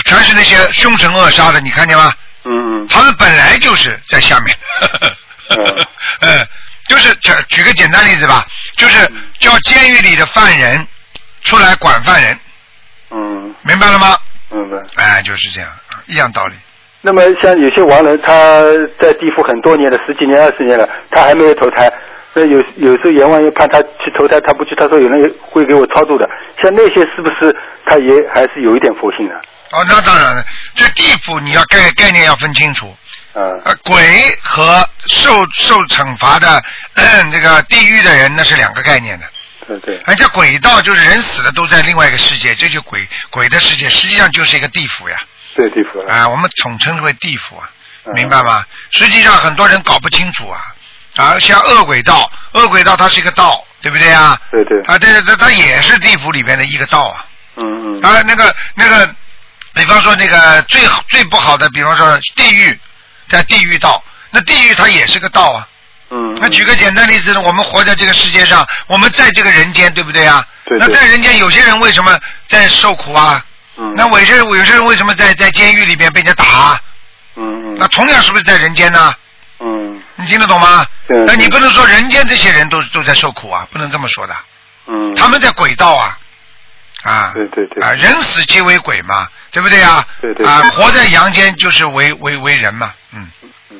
[0.05, 2.13] 全是那些凶神恶煞的，你看见吗？
[2.45, 4.57] 嗯嗯他们本来就是在下面。
[5.51, 5.87] 嗯
[6.23, 6.49] 嗯，
[6.89, 10.87] 就是举举个简单例子吧，就是叫监狱里的犯人
[11.43, 12.39] 出来管犯人，
[13.11, 14.17] 嗯，明白了吗？
[14.51, 14.77] 明白。
[14.97, 15.69] 哎，就是这样，
[16.07, 16.55] 一样道理。
[17.03, 18.63] 那么像有些亡人，他
[19.01, 21.91] 在地府很多年了，十几年、二十年了，他还没有投胎。
[22.35, 26.29] 那有有时候阎王爷盼他去投胎，他不去，他说有人会给我超度的。
[26.63, 29.35] 像那些是不是他也还是有一点佛性的？
[29.73, 32.87] 哦，那当然了，这地府你要概概念要分清楚。
[33.33, 33.97] 啊呃，鬼
[34.43, 36.61] 和受受惩罚的、
[36.95, 39.27] 嗯、这个地狱的人那是两个概念的。
[39.69, 45.17] 对对，人家鬼道就是人死了都在另外一个世界，这就鬼鬼的世界，实际上就是一个地府呀。
[45.55, 46.13] 对地府了。
[46.13, 47.71] 啊，我们统称为地府啊，
[48.07, 48.65] 嗯明白吗？
[48.91, 50.59] 实际上很多人搞不清楚啊，
[51.21, 54.41] 啊，像恶鬼道，恶鬼道它是一个道，对不对啊？
[54.51, 57.25] 对对，啊，对这它也是地府里边的一个道啊。
[57.57, 59.15] 嗯嗯啊，那个那个，
[59.75, 60.81] 比方说那个最
[61.11, 62.79] 最不好的，比方说地狱，
[63.29, 65.69] 在地狱道，那地狱它也是个道啊。
[66.11, 66.35] 嗯。
[66.41, 70.43] 那举个简单例子呢，我们活在这个世界上，我们在这个人间，对不对啊？
[70.65, 73.45] 对对那在人间，有些人为什么在受苦啊？
[73.77, 73.93] 嗯。
[73.95, 76.81] 那有些人有些人为什么在在监狱里边被人家打啊？
[77.37, 79.15] 嗯嗯那同样是不是在人间呢？
[80.21, 80.85] 嗯你听得懂吗？
[81.09, 84.35] 对那你不能说人间这些人都都在受苦啊，不能这么说的。
[84.87, 85.15] 嗯。
[85.15, 86.19] 他们在轨道啊，
[87.05, 90.05] 啊，对对对啊，人死皆为鬼嘛，对不对啊？
[90.21, 93.29] 对对啊，活在阳间就是为为为人嘛，嗯。
[93.71, 93.77] 嗯，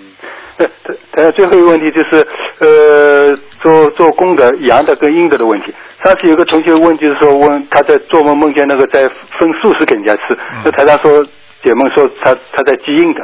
[0.59, 2.27] 那他他最后一个问题就是
[2.61, 5.75] 呃，做做功德阳的跟阴德的问题。
[6.03, 9.03] 上次有个同学问，就是说问他在做梦梦见那个在
[9.39, 11.23] 分素食给人家吃，嗯那台上说
[11.63, 13.23] 解梦说他他在积阴德。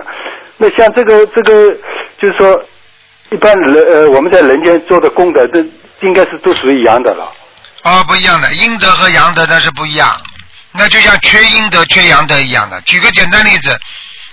[0.59, 1.73] 那像这个这个
[2.19, 2.63] 就是说，
[3.33, 5.61] 一般人呃我们在人间做的功德，这
[6.07, 7.33] 应该是都属于阳德了。
[7.83, 10.21] 哦，不一样的，阴德和阳德那是不一样，
[10.73, 12.81] 那就像缺阴德、缺阳德一样的。
[12.83, 13.79] 举个简单例子，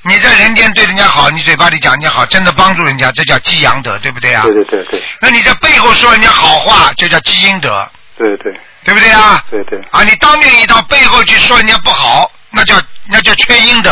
[0.03, 4.43] 你在人间对人家好，你嘴巴里讲人家好，真的帮助人家，这叫积阳德，对不对啊？
[4.43, 8.53] 对对对对那你在背后说人家好话，就叫积阴德，对对
[8.84, 9.43] 对不对啊？
[9.49, 12.75] 对对，啊，你当面一到背后去说人家不好，那叫
[13.10, 13.91] 那叫缺阴德。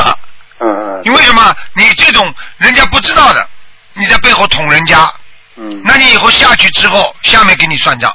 [0.60, 1.56] 嗯嗯你为什么？
[1.76, 3.48] 你这种人家不知道的，
[3.94, 5.12] 你在背后捅人家，
[5.58, 8.14] 嗯那你以后下去之后，下面给你算账，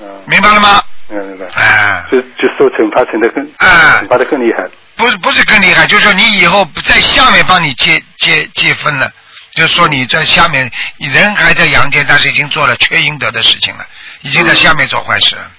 [0.00, 0.82] 嗯明白了吗？
[1.08, 1.46] 明白明白。
[1.54, 3.68] 哎，就就受惩罚惩的更哎
[4.02, 4.66] 惩罚的更厉害。
[4.96, 9.10] 不是不是更厉害，就是说你以后不在下面帮你接接接分了，
[9.54, 13.86] 就是说你在下面，你人还在阳间，但是已经做了缺阴德的事情了，
[14.22, 15.50] 已经在下面做坏事了，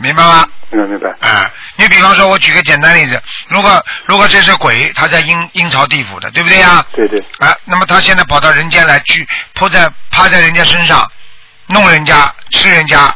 [0.00, 0.46] 明白吗？
[0.70, 1.10] 明白明白。
[1.28, 6.84] 啊，你比方说，我举个简单例子，如果如果这是鬼，他在阴阴曹地府的，对不对呀？
[6.92, 7.20] 对对。
[7.38, 11.06] 啊，那么他现在跑到人间来，去扑在趴在人家身上，
[11.68, 13.14] 弄人家，吃人家，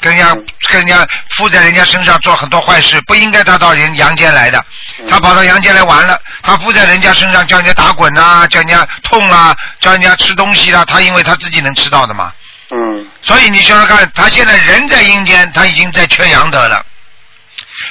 [0.00, 0.32] 跟人家
[0.68, 4.64] 跟人家附在人家身上做很多坏事，不应该他到人阳间来的。
[5.10, 12.32] 他跑到阳间来玩了，他附在人家身上，叫人家打滚呐、叫人家痛啊，叫人家吃东西啦、他因为他自己能吃到的嘛。
[12.70, 16.80] 嗯所以你想想看，他现在人在阴间，他已经在缺阳德了。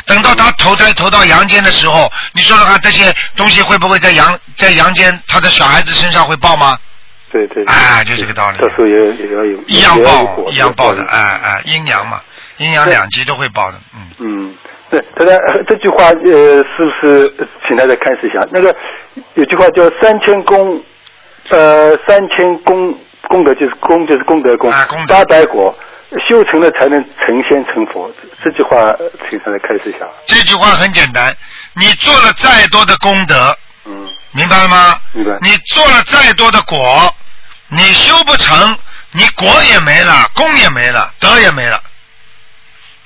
[0.05, 6.77] 等到他投胎投到阳间的时候，你说说看，这些东西会不会在阳在阳间他的小孩子身上会报吗？
[7.31, 7.65] 对对。
[7.65, 12.21] 哎就这个道理到时候也也要有一样报，一样报的，有哎哎，阴阳嘛，
[12.57, 14.07] 阴阳两极都会报的，嗯。
[14.19, 14.55] 嗯，
[14.89, 18.47] 对，大家呃这句话呃，是不是呃请大家看一下？
[18.51, 18.73] 那个
[19.33, 20.81] 有句话叫“三千功”，
[21.49, 25.75] 呃，三千功功德就是功就是功德功，啊功德八百果
[26.29, 28.11] 修成了才能成仙成佛。
[28.41, 30.05] 这这句话，呃请大家开示一下。
[30.27, 31.35] 这句话很简单，
[31.75, 34.99] 你做了再多的功德，嗯明白了吗？
[35.13, 37.13] 明白你做了再多的果，
[37.69, 38.77] 你修不成，
[39.11, 41.81] 你果也没了，功也没了，德也没了。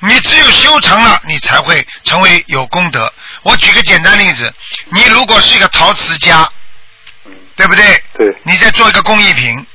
[0.01, 3.11] 你只有修成了，你才会成为有功德。
[3.43, 4.53] 我举个简单例子，
[4.91, 6.47] 你如果是一个陶瓷家，
[7.25, 7.83] 嗯，对不对？
[8.17, 9.65] 对，你在做一个工艺品，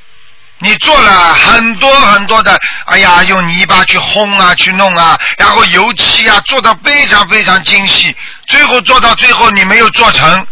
[0.58, 8.14] 你做了很多很多的，哎呀，用泥巴去烘啊，去弄啊，然后油漆啊，做到非常非常精细，
[8.46, 10.46] 最后做到最后你没有做成，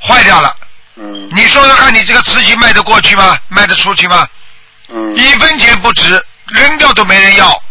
[0.00, 0.56] 坏掉了。
[0.96, 3.38] 嗯你说说看，你这个瓷器卖得过去吗？
[3.48, 4.26] 卖得出去吗？
[4.88, 7.62] 嗯一分钱不值，扔掉都没人要。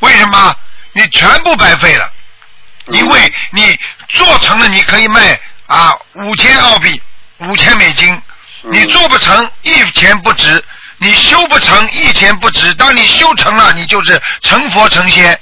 [0.00, 0.54] 为什么？
[0.92, 2.10] 你全部白费了，
[2.86, 7.00] 嗯因为你做成了，你可以卖啊五千澳币，
[7.38, 8.20] 五千美金。
[8.64, 10.56] 嗯你做不成，一钱不值；
[10.98, 12.72] 你修不成，一钱不值。
[12.74, 15.38] 当你修成了，你就是成佛成仙。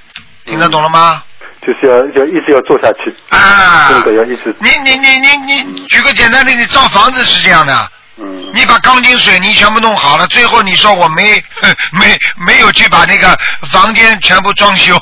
[0.47, 1.23] 听得懂了吗？
[1.61, 3.89] 就是要要一直要做下去，啊！
[3.89, 11.45] 功德要一直你你你你你举个简单的，你造房子是这样的，嗯你把钢筋水泥全部弄好了，最后你说我没
[11.93, 13.39] 没没有去把那个
[13.71, 14.99] 房间全部装修，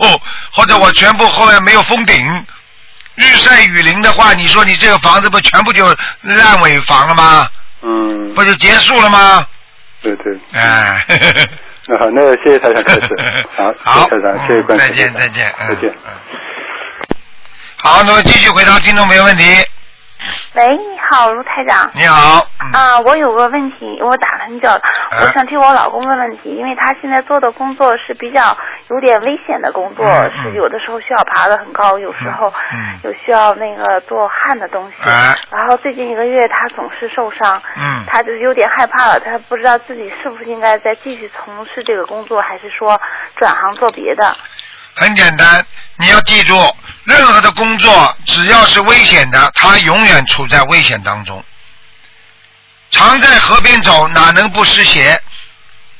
[0.53, 2.45] 或者我全部后面没有封顶，
[3.15, 5.87] 日晒雨淋的话，你说你这个房子不全部就
[6.23, 7.49] 烂尾房了吗？
[7.83, 9.47] 嗯，不就结束了吗？
[10.03, 10.39] 对对。
[10.53, 11.05] 哎，
[11.89, 13.09] 那好，那谢谢台长开始。
[13.57, 14.87] 好，好，谢谢台长，谢谢关心。
[14.89, 15.91] 再见，再见，嗯再见。
[15.91, 16.13] 嗯
[17.81, 19.45] 好，那么继续回答听众朋友问题。
[20.55, 21.91] 喂，你好，卢台长。
[21.95, 28.57] 你好，嗯啊，我有个问题，我打了很久我想替我老公问问题，因为他现在做的工作是比较
[28.91, 30.05] 有点危险的工作，
[30.43, 34.97] 是有的时候需要爬得很高，有时候嗯有需要那个做焊的东西。
[35.09, 43.01] 哎然后最近一个月他总是受伤，嗯他就是有点害怕了，他不知道自己是不是应该再继续从事这个工作，还是说
[43.37, 44.35] 转行做别的。
[44.99, 45.65] 很简单，
[45.97, 51.45] 你要记住，任何的工作只要是危险的，它永远处在危险当中。
[52.91, 55.23] 常在河边走，哪能不湿鞋？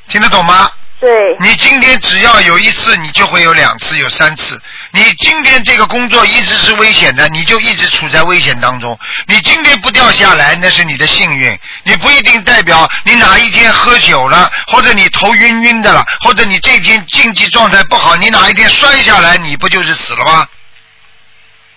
[0.09, 0.71] 听得懂吗？
[1.01, 4.61] 对，你今天只要有一次，你就会有两次，有三次。
[4.91, 8.99] 你今天这个工作一直是危险的，你就一直处在危险当中。
[9.29, 11.57] 你今天不掉下来，那是你的幸运。
[11.85, 20.49] 你不一定代表你哪一天喝酒了，或者你头晕晕的了，或者你这天竞技状态不好，你哪一天摔下来，你不就是死了吗？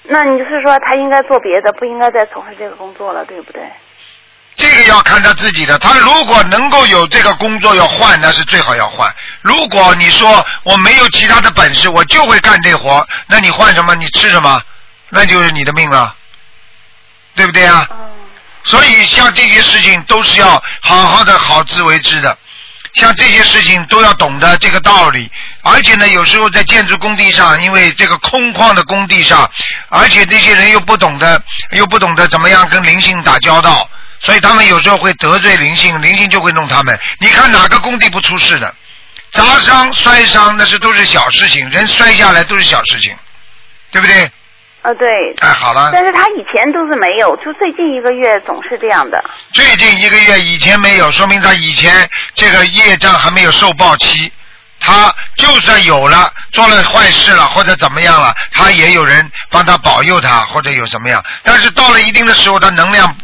[0.04, 3.62] 那你是说他应该做别的，不应该再从事这个工作了，对不对？
[4.56, 5.78] 这个要看他自己的。
[5.80, 9.14] 他如果能够有这个工作要换，那是最好要换。
[9.42, 13.96] 如果你说我没有其他的本事，我就会干这活，那你换什么？
[13.96, 14.62] 你吃什么？
[15.10, 16.16] 那就是你的命了，
[17.36, 17.88] 对不对啊？
[18.64, 22.38] 所以像这些事情都是要好好的好自为之的，
[22.94, 25.32] 像这些事情都要懂得这个道理。
[25.64, 29.50] 而且呢，有时候在建筑工地上，因为这个空旷的工地上，
[29.90, 33.90] 而且那些人又不懂得，又不懂得怎么样跟灵性打交道，
[34.22, 36.98] 所以他们有时候会得罪灵性，灵性就会弄他们。
[37.20, 38.74] 你看哪个工地不出事的？
[39.32, 43.16] 砸伤、摔伤那是都是小事情，人摔下来都是小事情，
[43.92, 44.26] 对不对？
[44.82, 45.08] 啊，对。
[45.40, 45.90] 哎，好了。
[45.94, 49.24] 但是他以前都是没有，就最近一个月总是这样的。
[49.54, 54.32] 最近一个月以前没有，说明他以前这个业障还没有受报期。
[54.84, 61.24] 他就算有了，做了坏事了或者怎么样了，他也有人帮他保佑他或者有什么样。
[61.44, 63.16] 但是到了一定的时候，他能量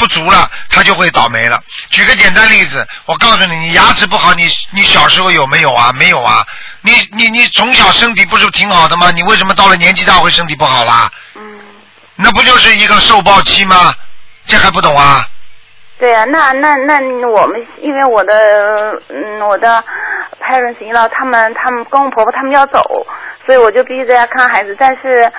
[0.00, 1.60] 不足了，他就会倒霉了。
[1.90, 5.92] 举个简单例子，我告诉你，你牙齿不好，你你小时候有没有啊？
[5.92, 6.42] 没有啊。
[6.80, 9.10] 你你你从小身体不是挺好的吗？
[9.10, 11.10] 你为什么到了年纪大会身体不好啦？
[11.36, 11.60] 嗯。
[12.16, 13.92] 那不就是一个受暴期吗？
[14.46, 15.26] 这还不懂啊？
[15.98, 16.94] 对啊，那那那
[17.28, 18.32] 我们因为我的
[19.10, 19.84] 嗯我的
[20.40, 22.82] parents 因老他们他们公公婆婆他们要走，
[23.44, 24.74] 所以我就必须在家看孩子。
[24.78, 25.30] 但是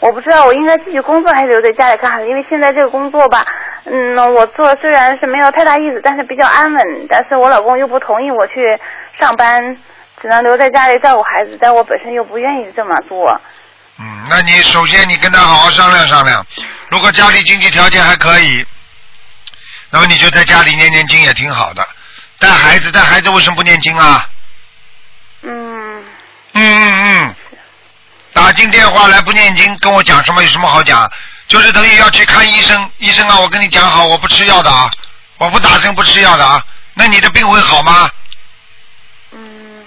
[0.00, 3.46] 我不知道我应该继续工作还是留在家里看孩子，因为现在这个工作吧，
[3.84, 7.06] 嗯，我做虽然是没有太大意思，但是比较安稳。
[7.08, 8.54] 但是我老公又不同意我去
[9.18, 9.76] 上班，
[10.20, 13.40] 只能留在家里照顾孩子，但我本身又不愿意这么做。
[13.98, 16.44] 嗯，那你首先你跟他好好商量商量，
[16.90, 18.64] 如果家里经济条件还可以，
[19.90, 21.86] 那么你就在家里念念经也挺好的。
[22.38, 24.26] 带孩子，带孩子为什么不念经啊？
[25.42, 26.04] 嗯。
[26.52, 27.34] 嗯嗯嗯。
[28.32, 30.42] 打进电话来不念经，跟我讲什么？
[30.42, 31.10] 有什么好讲？
[31.50, 34.88] 就是等于要去看医生，医生啊，我跟你讲好，我不吃药的啊，
[35.38, 38.08] 我不打针不吃药的啊，那你的病会好吗？
[39.32, 39.84] 嗯，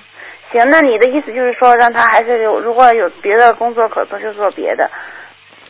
[0.51, 4.91] 行，那你的意思就是说，让他还是有，如果有别的工作可做就做别的，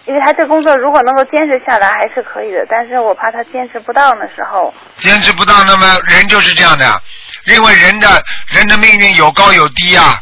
[0.06, 4.74] 因为他这工作如果能够坚持下来还是可以的，但是我怕他坚持不到那时候。
[4.98, 7.00] 坚持不到，那么人就是这样的，
[7.46, 10.18] 因为人的人的命运有高有低啊。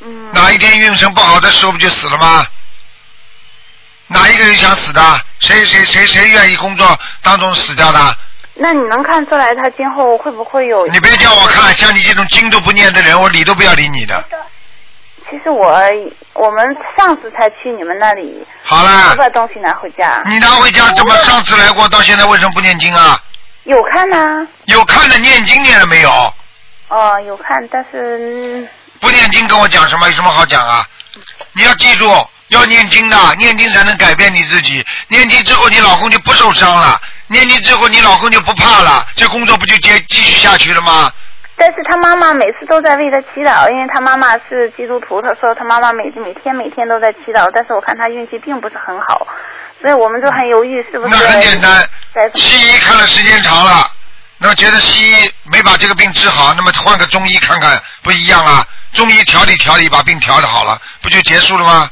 [0.00, 0.32] 嗯。
[0.32, 2.46] 哪一天运程不好的时候不就死了吗？
[4.12, 5.00] 哪一个人想死的？
[5.40, 8.16] 谁谁谁谁愿意工作当中死掉的？
[8.54, 10.86] 那你能看出来他今后会不会有？
[10.88, 14.22] 你别叫我看，像你这种经都不念的人，我理都不要理你的。
[15.30, 15.80] 其实我
[16.34, 16.64] 我们
[16.96, 20.22] 上次才去你们那里，好了，把东西拿回家。
[20.26, 23.18] 你拿回家怎么上次来过，到现在为什么不念经啊？
[23.64, 26.10] 有看呐、有看的念经念了没有？
[26.88, 28.68] 哦，有看，但是嗯
[29.00, 30.06] 不念经跟我讲什么？
[30.08, 30.84] 有什么好讲啊？
[31.54, 32.10] 你要记住，
[32.52, 34.84] 要念经的，念经才能改变你自己。
[35.08, 39.06] 念经之后，你老公就不受伤了；念经之后，你老公就不怕了。
[39.14, 41.10] 这工作不就接继续下去了吗？
[41.56, 49.26] 但是他妈妈每次都在为他祈祷，因为他妈妈是基督徒，他说他妈妈每每天每天都在祈祷，但是我看他运气并不是很好，
[49.80, 51.08] 所以我们就很犹豫是不是。
[51.10, 51.88] 那很简单，
[52.34, 53.88] 西医看了时间长了，
[54.38, 58.66] 那么觉得西医没把这个病治好，那么换个中医看看不一样啊？
[58.92, 61.88] 中医调理调理，把病调理好了，不就结束了吗？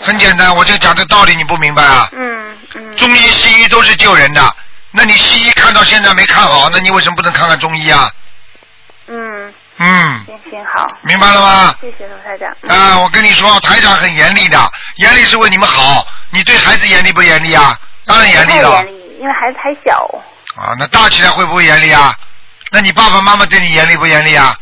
[0.00, 0.04] 嗯。
[0.06, 2.08] 很简单，我就讲这道理，你不明白啊？
[2.12, 2.96] 嗯嗯。
[2.96, 4.54] 中医西医都是救人的，
[4.92, 8.10] 那你西医看到现在没看好，那你为什么不能看看中医啊？
[9.06, 11.74] 嗯，嗯，行行好，明白了吗？
[11.80, 12.54] 谢谢卢台长。
[12.62, 16.06] 嗯啊，我跟你说，台长很严厉的，严厉是为你们好。
[16.30, 17.78] 你对孩子严厉不严厉啊？
[18.04, 18.86] 当然严厉了太严。
[18.86, 20.04] 厉，因为孩子还小。
[20.56, 22.14] 啊，那大起来会不会严厉啊？
[22.70, 24.54] 那你爸爸妈妈对你严厉不严厉啊？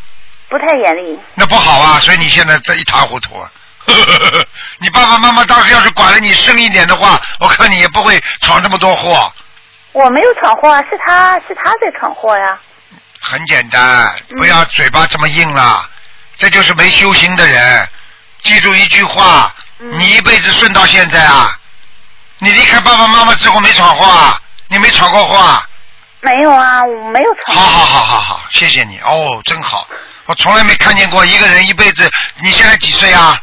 [0.49, 3.51] 不太严厉，那不好啊，所以你现在这一塌糊涂啊。
[4.79, 9.33] 你爸爸妈妈当时要是管了你深一点的话，我看你也不会闯这么多祸。
[9.93, 12.59] 我没有闯祸啊，是他是他在闯祸呀。
[13.21, 15.89] 很简单，嗯不要嘴巴这么硬了，
[16.37, 17.89] 这就是没修行的人。
[18.43, 21.59] 记住一句话，嗯你一辈子顺到现在啊，
[22.39, 25.67] 你离开爸爸妈妈之后没闯祸啊，你没闯过祸啊。
[26.21, 29.87] 没有啊，我没有闯好好好好好，谢谢你哦，真好。
[30.27, 32.11] 我从来没看见过一个人一辈子，
[32.43, 33.41] 你现在几岁啊？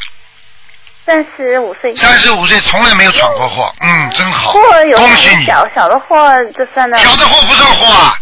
[1.05, 1.95] 三十五岁。
[1.95, 5.45] 三十五岁，从来没有闯过祸，嗯，真好，祸有恭喜你。
[5.45, 6.15] 小小的祸，
[6.57, 6.97] 就算了。
[6.97, 8.15] 小的祸不算祸啊，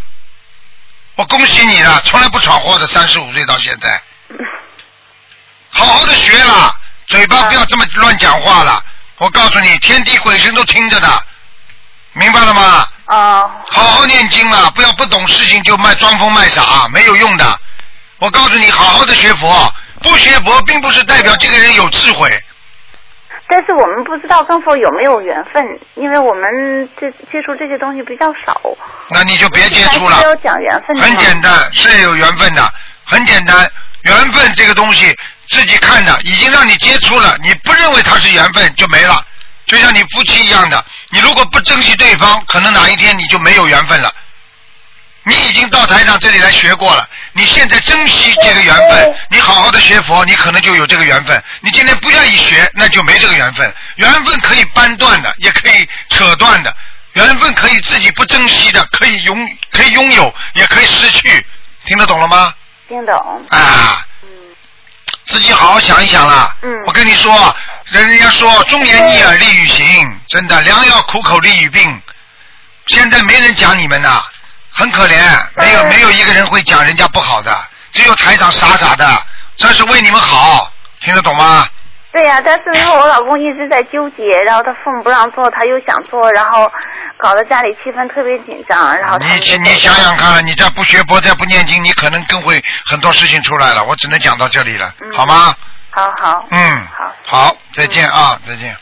[1.15, 4.02] 我恭喜你了，从来不闯祸的，三十五岁到现在，
[5.70, 6.76] 好好的学了，
[7.08, 8.84] 嘴巴不要这么乱讲话了。
[9.17, 11.08] 我告诉你，天地鬼神都听着的，
[12.13, 12.88] 明白了吗？
[13.06, 17.60] 哦，好好念经了，不要不懂事情就卖装疯卖傻，没有用的。
[18.17, 22.44] 我告诉你，好好的学佛，不学佛并不是代表这个人有智慧。
[23.52, 25.62] 但是我们不知道跟佛有没有缘分，
[25.96, 28.62] 因为我们这接触这些东西比较少。
[29.10, 32.64] 那你就别接触了讲缘分很简单，是有缘分的，
[33.04, 33.70] 很简单。
[34.04, 35.14] 缘分这个东西
[35.50, 39.22] 自己看的，已经让你接触了，你不认为它是缘分就没了。
[39.66, 44.10] 就像你夫妻一样的，你如果不珍惜对方，可能哪一天你就没有缘分了。
[45.24, 51.44] 你已经到台长这里来学过了，你现在珍惜这个缘分，你好好的学佛，你可能就有这个缘分。
[51.60, 53.72] 你今天不愿意学，那就没这个缘分。
[53.98, 56.76] 缘分可以掰断的，也可以扯断的。
[57.14, 61.46] 缘分可以自己不珍惜的，可以拥可以拥有，也可以失去。
[61.86, 62.54] 听得懂了吗？
[62.88, 63.46] 听懂？
[63.50, 64.06] 啊，
[65.28, 66.56] 自己好好想一想啦。
[66.64, 67.56] 嗯我跟你说，
[67.86, 72.02] 人家说忠言逆耳利于行，真的良药苦口利于病。
[72.88, 74.24] 现在没人讲你们呐，
[74.72, 75.20] 很可怜，
[75.56, 77.56] 没有嗯没有一个人会讲人家不好的，
[77.92, 79.06] 只有台长傻傻的，
[79.58, 81.68] 这是为你们好，听得懂吗？
[82.14, 86.70] 对呀、但是因为我老公一直在纠结，然后他父母不让做，他又想做，然后
[87.18, 89.28] 搞得家里气氛特别紧张，然后你
[89.60, 93.86] 你想想看，你再不学佛，再不念经，你可能更会很多事情出来了。
[93.86, 95.56] 我只能讲到这里了，嗯好吗？
[95.92, 98.76] 好好，嗯，好，好，再见啊，再见。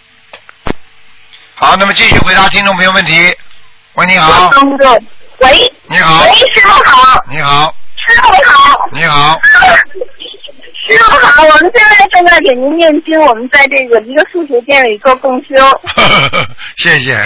[1.53, 3.37] 好，那么继续回答听众朋友问题。
[3.93, 4.49] 喂，你好，
[5.39, 9.39] 喂，你好，喂，师傅好，你好，师傅好，你好，
[10.87, 15.55] 师傅好，我们现在正在给您念经，我们在这个一个素食店里做共修。
[16.77, 17.15] 谢谢。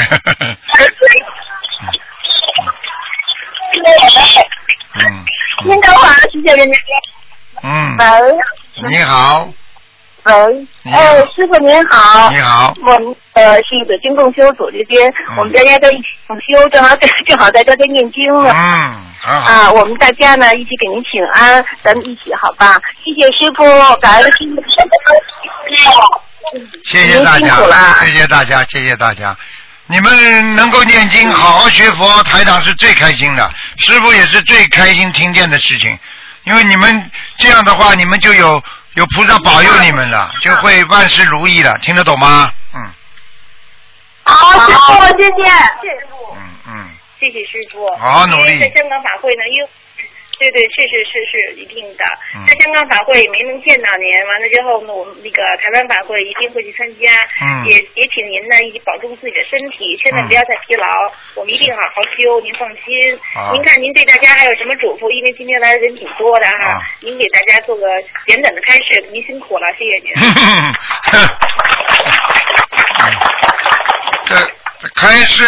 [4.93, 5.25] 嗯。
[5.65, 6.73] 您等会儿，谢谢您。
[7.63, 8.05] 嗯，喂，
[8.89, 9.47] 你好，
[10.23, 16.95] 喂，哎，师傅您好，你好，我们呃是北京共修组这边，嗯我们大家在一起共修，正好
[17.27, 18.51] 正好在这边念经了。
[18.51, 18.93] 嗯，
[19.25, 22.79] 啊，我们大家呢一起给您请安，咱们一起好吧？
[23.03, 23.63] 谢谢师傅，
[23.97, 24.63] 感恩师傅。
[26.85, 27.57] 谢谢大家，
[28.05, 29.35] 谢谢大家，谢谢大家。
[29.87, 35.97] 你们能够念经，好好学佛，台长是最开心的，师傅也是最开心听见的事情。
[36.45, 38.61] 因为你们这样的话，你们就有
[38.95, 42.51] 有菩萨保佑你们了，就会万事如意了，听得懂吗？
[42.75, 42.91] 嗯
[44.23, 45.51] 好，师傅，谢谢。
[46.35, 47.85] 嗯嗯，谢谢师傅。
[47.97, 49.69] 好好努力在香港法会呢，因为
[50.39, 52.03] 对对是是是是一定的
[52.35, 60.87] 嗯，在香港法会也没能见到您，完了之后呢，我们那个台湾法会一定会去参加，嗯也也请您呢一起保重自己的身体，千万不要再疲劳，
[61.35, 63.17] 我们一定好好修，您放心。
[63.33, 65.09] 好您看您对大家还有什么嘱咐？
[65.11, 70.11] 因为今天来的人挺多的哈，啊您给大家做个简短的开示，您辛苦了，谢谢您。
[74.25, 74.35] 这
[74.79, 75.43] 这开示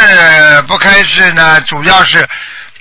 [0.67, 2.27] 不开示呢，主要是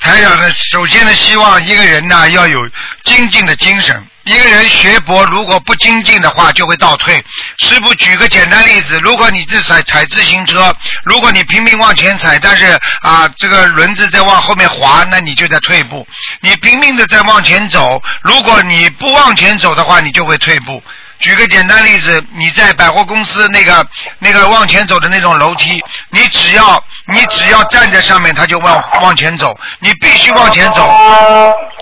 [0.00, 2.68] 台长呢，首先呢，希望一个人呢要有
[3.04, 4.06] 精进的精神。
[4.24, 7.22] 一个人学佛如果不精进的话，就会倒退。
[7.58, 10.74] 师傅举个简单例子，如果你是踩踩自行车，
[11.04, 12.64] 如果你拼命往前踩，但是
[13.02, 16.06] 啊这个轮子在往后面滑，那你就在退步。
[16.40, 20.82] 你拼命的在往前走，如果你不往前走的话，你就会退步。
[21.24, 23.86] 举个简单例子，你在百货公司那个
[24.18, 30.86] 那个往前走的那种楼梯，你只要你只要站在上面，它就往往前走，你必须往前走，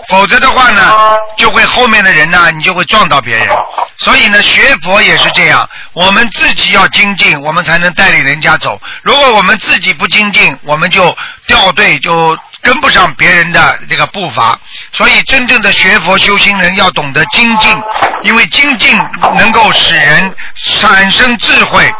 [0.07, 0.95] 否则的话呢，
[1.35, 3.49] 就会后面的人呢，你就会撞到别人。
[3.97, 8.79] 所以呢，学佛也是这样，我们自己要精进，我们才能带领人家走。
[9.01, 11.13] 如果我们自己不精进，我们就
[11.47, 14.57] 掉队，就跟不上别人的这个步伐。
[14.93, 17.83] 所以，真正的学佛修心人要懂得精进，
[18.23, 18.97] 因为精进
[19.35, 21.93] 能够使人产生智慧。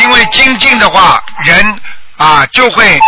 [0.00, 1.80] 因为精进的话，人
[2.16, 2.98] 啊就会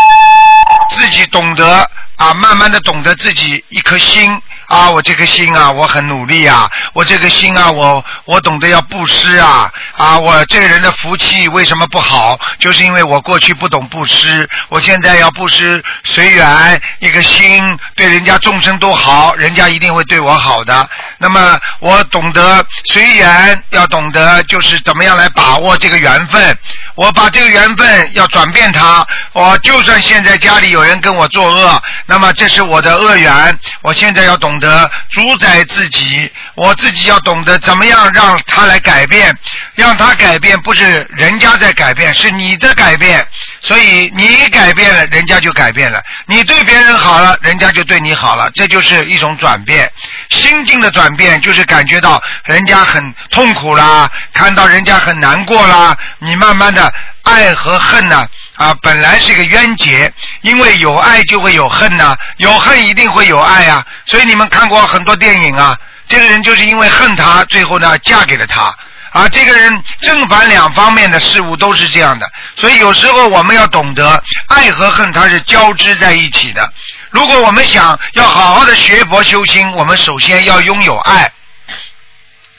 [0.91, 12.39] 自己懂得啊，慢慢的懂得自己一颗心啊，我这颗心啊，我很努力啊，我这个心啊，我我懂得要布施啊啊，我这个人的福气为什么不好？
[12.59, 20.89] 就是因为我过去不懂布施，我现在要布施随缘，一个心对人家众生都好，人家一定会对我好的。
[21.19, 26.57] 那么我懂得随缘，要懂得就是怎么样来把握这个缘分。
[26.95, 39.35] 我把这个缘分要转变它，我就算现在家里有人跟我作恶，那么这是我的恶缘，我现在要懂得主宰自己，我自己要懂得怎么样让他来改变，
[39.75, 43.27] 让他改变不是人家在改变，是你的改变，
[43.61, 49.91] 所以你改变了，人家就改变了，你对别人好了，人家就对你好了，这就是一种转变，
[50.29, 56.93] 心境的转变就是感觉到人家很痛苦啦，看到人家很难过啦，你慢慢的。
[57.25, 58.29] 爱和恨呢？
[58.57, 63.85] 啊本来是一个冤结，因为有爱就会有恨呐，有恨一定会有爱啊。
[64.07, 65.77] 所以你们看过很多电影啊，
[66.07, 68.75] 这个人就是因为恨他，最后呢嫁给了他。
[69.11, 72.29] 啊，这个人正反两方面的事物都是这样的。
[72.57, 76.73] 所以有时候我们要懂得，爱和恨它是交织在一起的。
[77.11, 81.31] 如果我们想要好好的学佛修心，我们首先要拥有爱，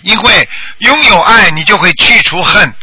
[0.01, 2.73] 因为拥有爱，你就会去除恨。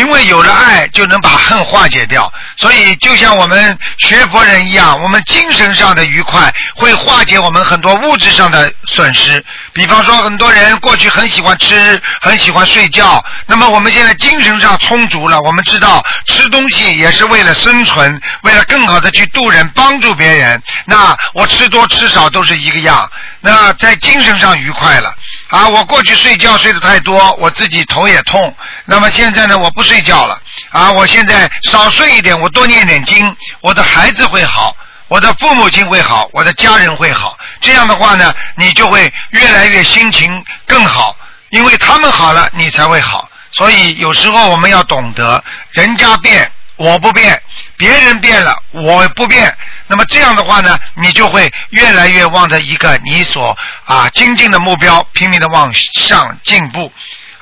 [0.00, 2.32] 因为有了爱，就能把恨化解掉。
[2.56, 9.44] 所以，就像我们学佛人一样，我们精神上的愉快会化解我们很多物质上的损失。
[9.74, 20.62] 比方说，很多人过去很喜欢吃，很喜欢睡觉，那么我们现在精神上充足了，我们知道吃东西也是为了生存，为了更好的去度人、帮助别人。
[20.86, 23.10] 那我吃多吃少都是一个样。
[23.42, 25.14] 那在精神上愉快了
[25.50, 25.68] 啊！
[25.68, 28.54] 我过去睡觉睡得太多，我自己头也痛。
[28.84, 30.40] 那么现在呢，我不睡觉了
[30.70, 30.92] 啊！
[30.92, 34.76] 我现在少睡一点，我多念点经，我的孩子会好，
[35.08, 37.36] 我的父母亲会好，我的家人会好。
[37.60, 41.16] 这样的话呢，你就会越来越心情更好，
[41.50, 43.28] 因为他们好了，你才会好。
[43.52, 45.42] 所以有时候我们要懂得，
[45.72, 46.50] 人家变。
[46.80, 47.38] 我不变，
[47.76, 49.54] 别人变了，我不变。
[49.86, 53.54] 那么这样的话呢，你就会越来越望着一个你所
[53.84, 56.90] 啊精进的目标，拼命的往上进步。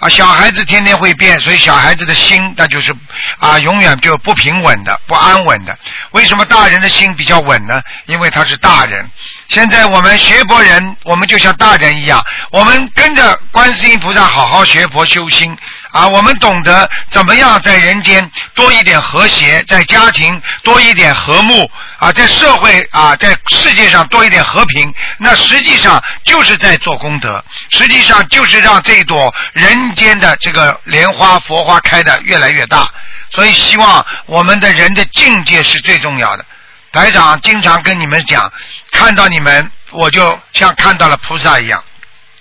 [0.00, 2.94] 啊，小孩子天天会变，所以小孩子的心那就是
[3.38, 5.76] 啊永远就不平稳的、不安稳的。
[6.10, 7.80] 为什么大人的心比较稳呢？
[8.06, 9.08] 因为他是大人。
[9.48, 15.56] 现在我们学佛人，我们就像大人一样，我们跟着观世音菩萨好好学佛修心。
[15.90, 24.92] 啊，我们懂得怎么样在人间多一点和谐，在家庭多一点和睦啊，在社会啊，在世界上多一点和平。
[25.18, 32.88] 那实际上就是在做功德，实际上就是让这朵人间的这个莲花佛花开的越来越大。
[33.30, 36.44] 所以，希望我们的人的境界是最重要的。
[36.92, 38.50] 台长经常跟你们讲，
[38.90, 41.82] 看到你们，我就像看到了菩萨一样。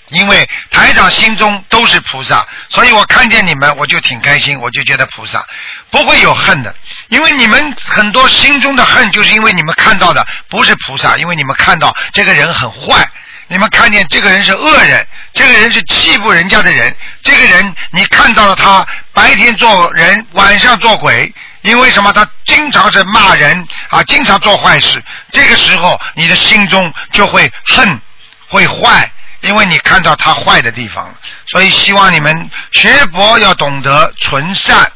[0.09, 5.45] 因为台长心中都是菩萨，所以我看见你们我就挺开心，我就觉得菩萨
[5.89, 6.73] 不会有恨的。
[7.09, 13.05] 因为你们很多心中的恨，就是因为你们看到的不是菩萨，因为你们看到这个人很坏，
[13.47, 21.33] 你们看见这个人是恶人，这个人是欺负人家的人，这个人你看到了他白天做人，晚上做鬼，
[21.63, 22.13] 因为什么？
[22.13, 25.03] 他经常是骂人啊，经常做坏事。
[25.31, 27.99] 这个时候你的心中就会恨，
[28.47, 29.11] 会坏。
[29.41, 31.13] 因为你看到他坏的地方，
[31.47, 34.91] 所以希望你们学佛要懂得纯善，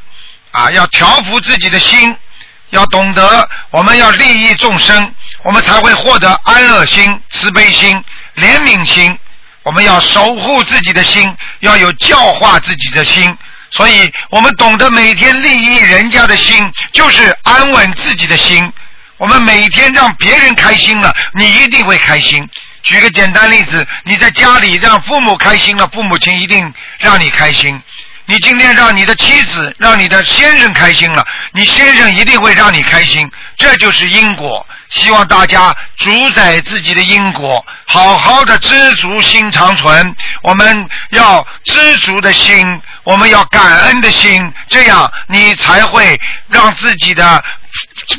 [0.51, 2.15] 啊，要调伏自己的心，
[2.71, 5.13] 要懂得我们要利益众生，
[5.43, 8.03] 我们才会获得安乐心、慈悲心、
[8.35, 9.17] 怜悯心。
[9.63, 13.37] 我们要守护自己的心，要有教化自己的心。
[13.69, 18.73] 所以我们懂得每天利益人家的心，就是安稳自己的心。
[19.17, 22.49] 我们每天让别人开心了，你一定会开心。
[22.83, 27.81] 举个简单例子，你在家里让父母开心了，父母亲一定让你开心。
[28.27, 33.29] 你今天让你的妻子、让你的先生开心了，你先生一定会让你开心。
[33.57, 34.65] 这就是因果。
[34.89, 40.15] 希望大家主宰自己的因果，好好的知足心长存。
[40.43, 47.43] 我们要知足的心，我们要感恩的心，这样你才会让自己的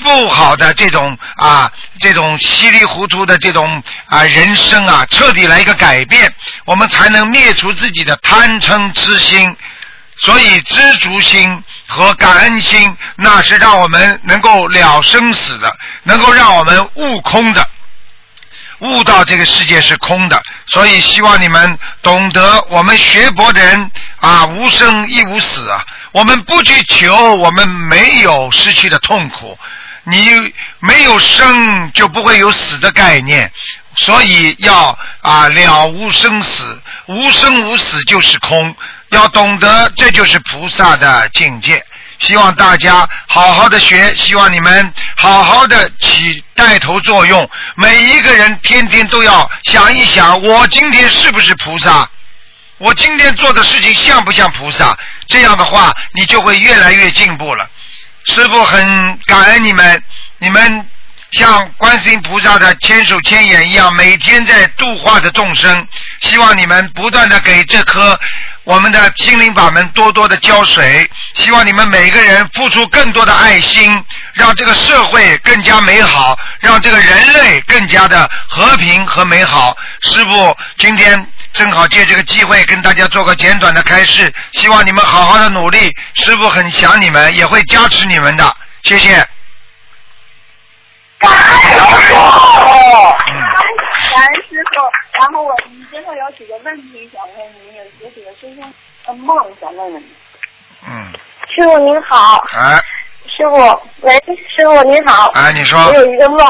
[0.03, 6.33] 不好的这种啊，这种稀里糊涂的这种啊人生啊，彻底来一个改变，
[6.64, 9.57] 我们才能灭除自己的贪嗔痴心。
[10.18, 15.74] 所以知足心和感恩心，那是让我们能够了生死的，
[16.05, 17.68] 能够让我们悟空的。
[18.83, 25.85] 悟到这个世界是空的，所以希望你们懂得，我们学佛的人啊，无生亦无死啊。
[26.11, 29.57] 我们不去求，我们没有失去的痛苦。
[30.05, 30.28] 你
[30.80, 33.51] 没有生，就不会有死的概念。
[33.95, 38.74] 所以要啊了无生死，无生无死就是空。
[39.11, 41.85] 要懂得，这就是菩萨的境界。
[42.22, 47.50] 希望大家好好的学，希望你们好好的起带头作用。
[47.74, 52.08] 每一个人天天都要想一想，我今天是不是菩萨？
[52.78, 54.96] 我今天做的事情像不像菩萨？
[55.26, 57.68] 这样的话，你就会越来越进步了。
[58.24, 60.00] 师傅很感恩你们，
[60.38, 60.86] 你们
[61.32, 65.88] 像观世音菩萨的千手千眼一样，每天在度化着众生。
[66.20, 68.16] 希望你们不断的给这颗。
[68.64, 74.04] 我们的心灵法门多多的浇水，希望你们每个人付出更多的爱心，
[74.34, 79.76] 让这个社会更加美好，让这个人类更加的和平和美好。
[80.02, 85.92] 师傅今天正好借这个机会跟大家做个简短的开示，希望你们好好的努力。
[86.14, 88.56] 师傅很想你们，也会加持你们的。
[88.84, 89.26] 谢谢。
[91.18, 92.14] 感恩师傅，
[93.26, 94.51] 感恩师傅。
[95.18, 95.54] 然后我
[95.90, 98.74] 最后有几个问题想问您，有有几个师兄
[99.06, 100.10] 的梦想问问您。
[100.88, 101.12] 嗯。
[101.48, 102.38] 师傅您好。
[102.48, 102.80] 啊。
[103.26, 103.56] 师傅，
[104.00, 104.12] 喂，
[104.48, 105.30] 师傅您好。
[105.34, 105.78] 哎，你说。
[105.78, 106.40] 我有一个梦，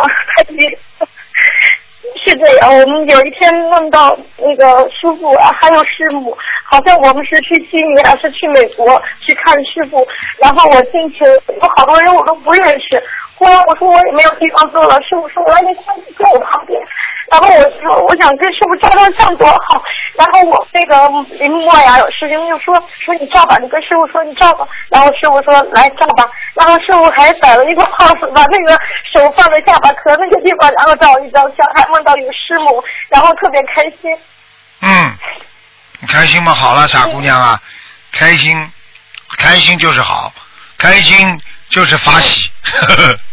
[2.24, 10.06] 是这样，我们有一天梦到那个师傅啊，还有师母，好像我们是去悉尼还是去美国去看师傅，
[10.38, 13.02] 然后我进去有好多人我都不认识。
[13.42, 15.74] 后来我说我也没有地方坐了，师傅说我来你
[16.16, 16.80] 坐我旁边。
[17.30, 19.82] 然后我说我想跟师傅照张相多好。
[20.14, 22.74] 然后我那个林默呀，师兄就说
[23.04, 24.66] 说你照吧，你跟师傅说你照吧。
[24.90, 26.28] 然后师傅说来照吧。
[26.54, 28.78] 然后师傅还摆了一个 pose，把那个
[29.12, 34.16] 手放在下巴壳那个地方，然后照一张相，还梦到有师母，然后特别开心。
[34.82, 35.16] 嗯，
[36.08, 36.54] 开心吗？
[36.54, 37.60] 好了，傻姑娘啊，
[38.12, 38.70] 开心，
[39.38, 40.30] 开心就是好，
[40.76, 41.40] 开心
[41.70, 42.50] 就是发喜。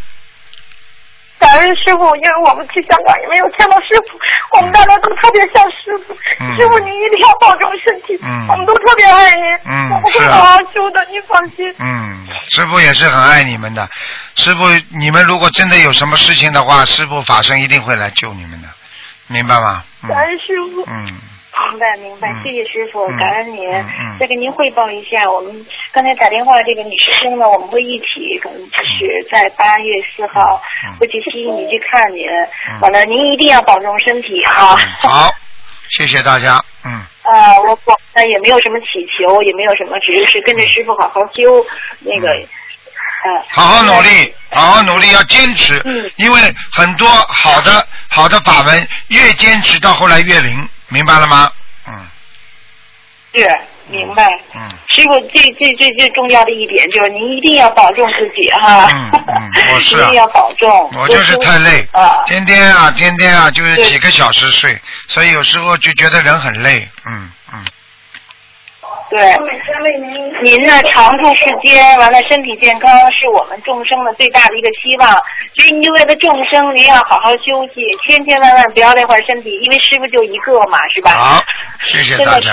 [1.40, 4.20] 感恩师傅，因为我们去香港也没有见到师傅，
[4.58, 6.14] 我们大家都特别像师傅。
[6.58, 8.20] 师傅，你一定要保重身体，
[8.50, 9.44] 我们都特别爱您。
[9.66, 11.74] 嗯，我们会好好修的，你放心。
[11.80, 13.88] 嗯，师傅也是很爱你们的。
[14.36, 14.66] 师傅，
[14.98, 18.68] 你们如果真的有什么事情的话，师傅法身一定会来救你们的，
[19.28, 19.84] 明白吗？
[20.08, 20.84] 感恩师傅。
[20.88, 21.20] 嗯。
[21.68, 23.70] 明白明白，谢谢师傅，感恩您。
[24.20, 30.62] 再跟您汇报一下，我们刚才打电话这个女师兄呢，我们会一起，可能就是在八月四号
[31.00, 32.26] 会去悉尼去看您。
[32.82, 34.78] 完了，您一定要保重身体哈。
[35.00, 35.30] 好，
[35.90, 36.64] 谢谢大家。
[36.86, 36.92] 嗯。
[37.24, 38.86] 啊， 我我呢也没有什么祈
[39.18, 41.44] 求，也没有什么，只是跟着师傅好好修
[42.00, 42.34] 那个。
[42.34, 42.48] 嗯。
[43.50, 45.80] 好好努力，好好努力，要坚持。
[45.86, 46.10] 嗯。
[46.16, 46.40] 因为
[46.72, 50.68] 很多好的好的法门，越坚持到后来越灵。
[50.90, 51.52] 明白了吗？
[51.88, 51.94] 嗯，
[53.34, 54.28] 是明白。
[54.54, 58.88] 嗯，师傅最最最最重要的一点就是您一定要保重自己哈。
[58.92, 59.96] 嗯嗯，我是。
[60.02, 60.92] 一定要保重。
[60.98, 66.88] 我就是太累啊，天天啊天天啊就是几个小时睡，所以有时候就觉得人很累。
[67.06, 67.66] 嗯嗯。
[69.10, 69.36] 对，
[70.44, 75.12] 您呢长住世间，完了身体健康是我们众生的最大的一个希望。
[75.56, 81.12] 所以您就为了众生，您要好好休息，千千万万不要累坏身体，因为师傅就一个嘛，是吧？
[81.12, 81.44] 好，
[81.86, 82.52] 谢谢大家，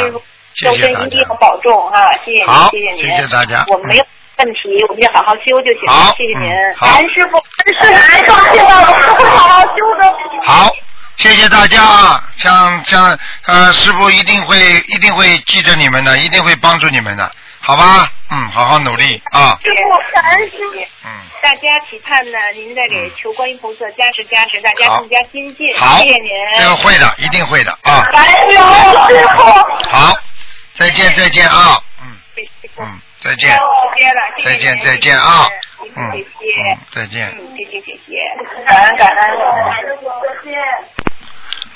[0.55, 3.65] 众生一定要保重哈，谢谢您，谢谢您，谢谢大家。
[3.69, 4.05] 我们没有
[4.39, 6.55] 问题，我们就好好修就行了，谢谢您。
[6.75, 7.37] 韩，师傅，
[7.67, 10.03] 师傅，放心吧，我们会好好修的。
[10.47, 10.73] 好。
[11.17, 12.29] 谢谢大家啊！
[12.37, 14.59] 像像呃，师傅一定会
[14.89, 18.09] 一定会记着你们的，一定会帮助你们的，好吧？
[18.31, 19.59] 嗯，好好努力啊！
[19.63, 20.79] 师傅，感恩师傅。
[21.05, 21.11] 嗯。
[21.43, 25.67] 大家期盼呢，您再给求观音菩萨加持加持，大家更加精进。
[25.77, 26.31] 好，谢谢您。
[26.57, 28.03] 这个会的，一定会的啊！
[28.11, 29.43] 感恩师傅。
[29.89, 30.13] 好，
[30.75, 31.81] 再见再见啊！
[32.03, 32.19] 嗯
[32.79, 33.59] 嗯，再见。
[34.45, 35.49] 再见再见啊！
[35.95, 37.29] 嗯嗯，再见。
[37.39, 39.39] 嗯，谢谢谢谢，感恩感恩。
[40.23, 41.06] 再见。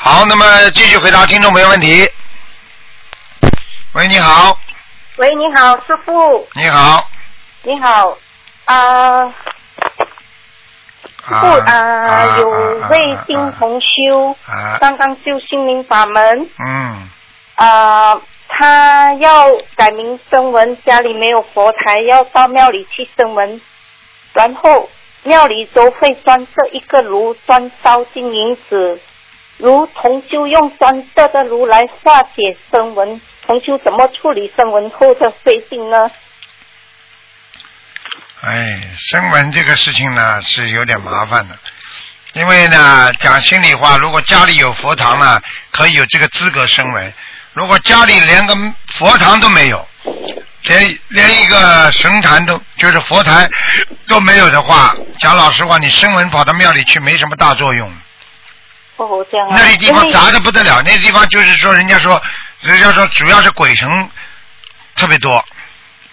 [0.02, 2.10] 好，那么继续回答听众朋友问题。
[3.92, 4.58] 喂，你好。
[5.18, 6.48] 喂，你好，师傅。
[6.54, 7.06] 你好。
[7.64, 8.16] 你好，
[8.64, 9.34] 啊，师
[11.28, 12.48] 傅啊，有
[12.88, 14.34] 位新同修，
[14.80, 16.48] 刚刚修心灵法门。
[16.58, 17.10] 嗯。
[17.56, 23.60] 啊，他要改名声文，家里没有佛台，要到庙里去声文，
[24.32, 24.88] 然后
[25.24, 28.98] 庙里都会装设一个炉，专烧金银纸。
[29.60, 36.10] 如同修用专设的炉来化解声纹，同修怎么处理声纹后的飞行呢？
[38.40, 41.58] 哎，声纹这个事情呢是有点麻烦的，
[42.32, 47.12] 因为呢讲心里话，如果家里有佛堂呢，可以有这个资格声纹；
[47.52, 48.56] 如果家里连个
[48.88, 49.86] 佛堂都没有，
[50.64, 53.46] 连连一个神坛都就是佛台
[54.08, 57.92] 都没有的话，讲老实话，你声纹跑到庙里去没什么大作用。
[59.06, 59.56] 哦，这样啊。
[59.56, 62.20] 那里地方杂的不得了，那地方就是说，人家说，
[62.60, 63.88] 人家说主要是鬼神
[64.96, 65.42] 特别多。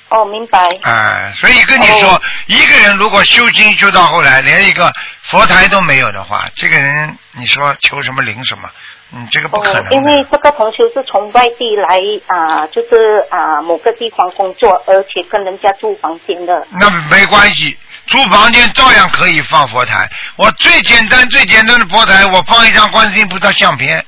[0.09, 0.59] 哦，明白。
[0.83, 4.91] 哎，所以跟你说，一个人如果修经修到后来，连一个
[5.23, 8.69] 佛台都没有的话，这个人你说求什么灵什么？
[9.13, 9.91] 嗯，这个不可能。
[9.91, 16.65] 因为这个同修是从外地来啊，就是啊某个地方工作，而且跟人家住房间的。
[16.79, 17.77] 那没关系。
[18.08, 20.10] 租房间照样可以放佛台。
[20.36, 24.05] 我最简单、最简单的佛台，我放一张观世音菩萨相片。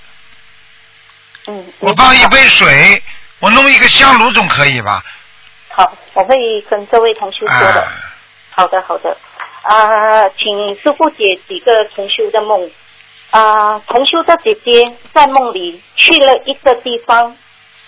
[1.48, 1.66] 嗯。
[1.80, 3.04] 我放一杯水，
[3.40, 5.04] 我弄一个香炉总可以吧？
[5.70, 6.36] 好，我会
[6.70, 7.88] 跟这位同修说的。
[8.52, 9.18] 好的，好的。
[9.62, 12.72] 啊，请师傅解几个同修的梦。
[13.32, 17.38] 啊，同修的姐姐在梦里去了一个地方，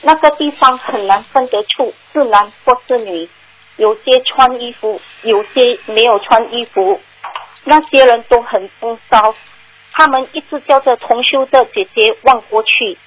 [0.02, 3.30] 那个地方很难分得出是男或是女。
[3.78, 7.00] 有些穿衣服，有些没有穿衣服。
[7.64, 9.36] 那些人都很风骚，
[9.94, 12.98] 他们一直叫着同修的姐姐望过去。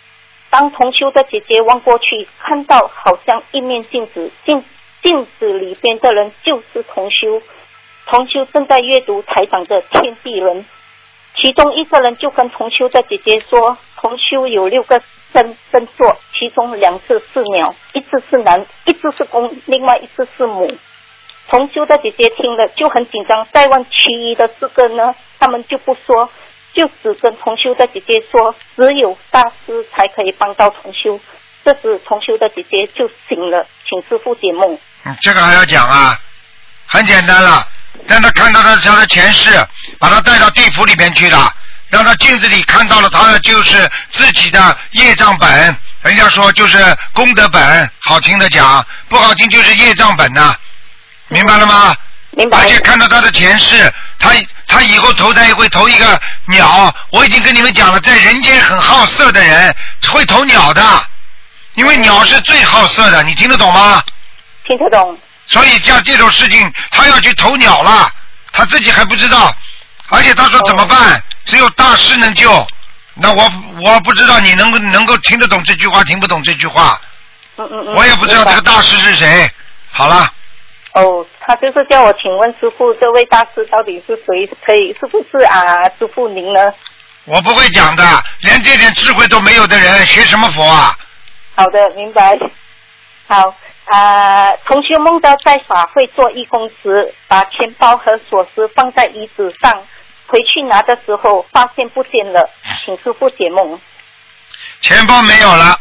[0.51, 4.65] 当同修的姐姐望过去，看到好像一面镜子，镜
[5.03, 7.43] 镜子里边的人就是同修。
[8.07, 10.63] 同修正在阅读台长的《天地人》，
[11.35, 15.03] 其中一个人就跟同修的姐姐说：“同修有六个。”
[15.35, 20.67] 身身座，其中两次是鸟，一次是男，一次是公，另外一次是母。
[21.51, 26.31] 同修的姐姐听了就很紧张，再问其余的四个呢，他们就不说，
[26.73, 31.21] 就只跟同修的姐姐说，只有大师才可以帮到同修。
[31.65, 34.79] 这时同修的姐姐就醒了，请师傅解梦。
[35.05, 36.19] 嗯，这个还要讲啊？
[36.87, 37.67] 很简单了，
[38.07, 39.51] 让他看到他他的前世，
[39.99, 41.53] 把他带到地府里面去了。
[41.89, 50.55] 让他镜子里看到了他的就是自己的业障本，人家说就是功德本，好听的讲，不好听就是业障本呐，
[51.29, 51.97] 明白了吗？
[52.33, 52.59] 明白。
[52.59, 54.31] 而且看到他的前世，他
[54.67, 59.75] 他以后投胎会投一个鸟，我已经跟你们讲了，在人间很好色的人
[60.09, 60.83] 会投鸟的，
[61.75, 64.03] 因为鸟是最好色的，你听得懂吗？
[64.67, 65.17] 听得懂。
[65.47, 68.11] 所以像这种事情，他要去投鸟了，
[68.51, 69.55] 他自己还不知道，
[70.11, 71.23] 而且他说怎么办？
[71.45, 72.67] 只有大师能救，
[73.15, 73.43] 那我
[73.83, 76.99] 我不知道你能能够听得懂这句话，听不懂这句话。
[77.57, 77.95] 嗯嗯嗯。
[77.95, 79.51] 我也不知道这个大师是谁。
[79.91, 80.33] 好了。
[80.95, 84.47] 哦，他就是叫我请问师傅，这位大师到底是谁？
[84.65, 85.85] 可以是不是啊？
[85.99, 86.73] 师傅您呢？
[87.25, 88.05] 我不会讲的，
[88.41, 90.97] 连这点智慧都没有的人，学什么佛啊？
[91.57, 92.39] 好的，明白。
[93.27, 93.55] 好
[93.87, 99.83] 啊，同学梦到在法会做义工时，把钱包和锁匙放在椅子上。
[100.27, 102.49] 回去拿的时候发现不见了，
[102.85, 103.81] 请师傅解梦。
[104.81, 105.79] 钱包没有了，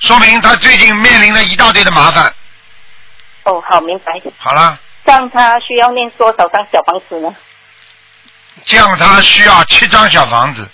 [0.00, 2.32] 说明他最近面临了一大堆的麻烦。
[3.44, 4.20] 哦，好，明白。
[4.38, 4.78] 好了。
[5.04, 7.34] 这样他需要念多少张小房子呢？
[8.64, 10.68] 这样他需要七张小房子。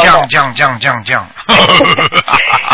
[0.00, 1.28] 降降降降降。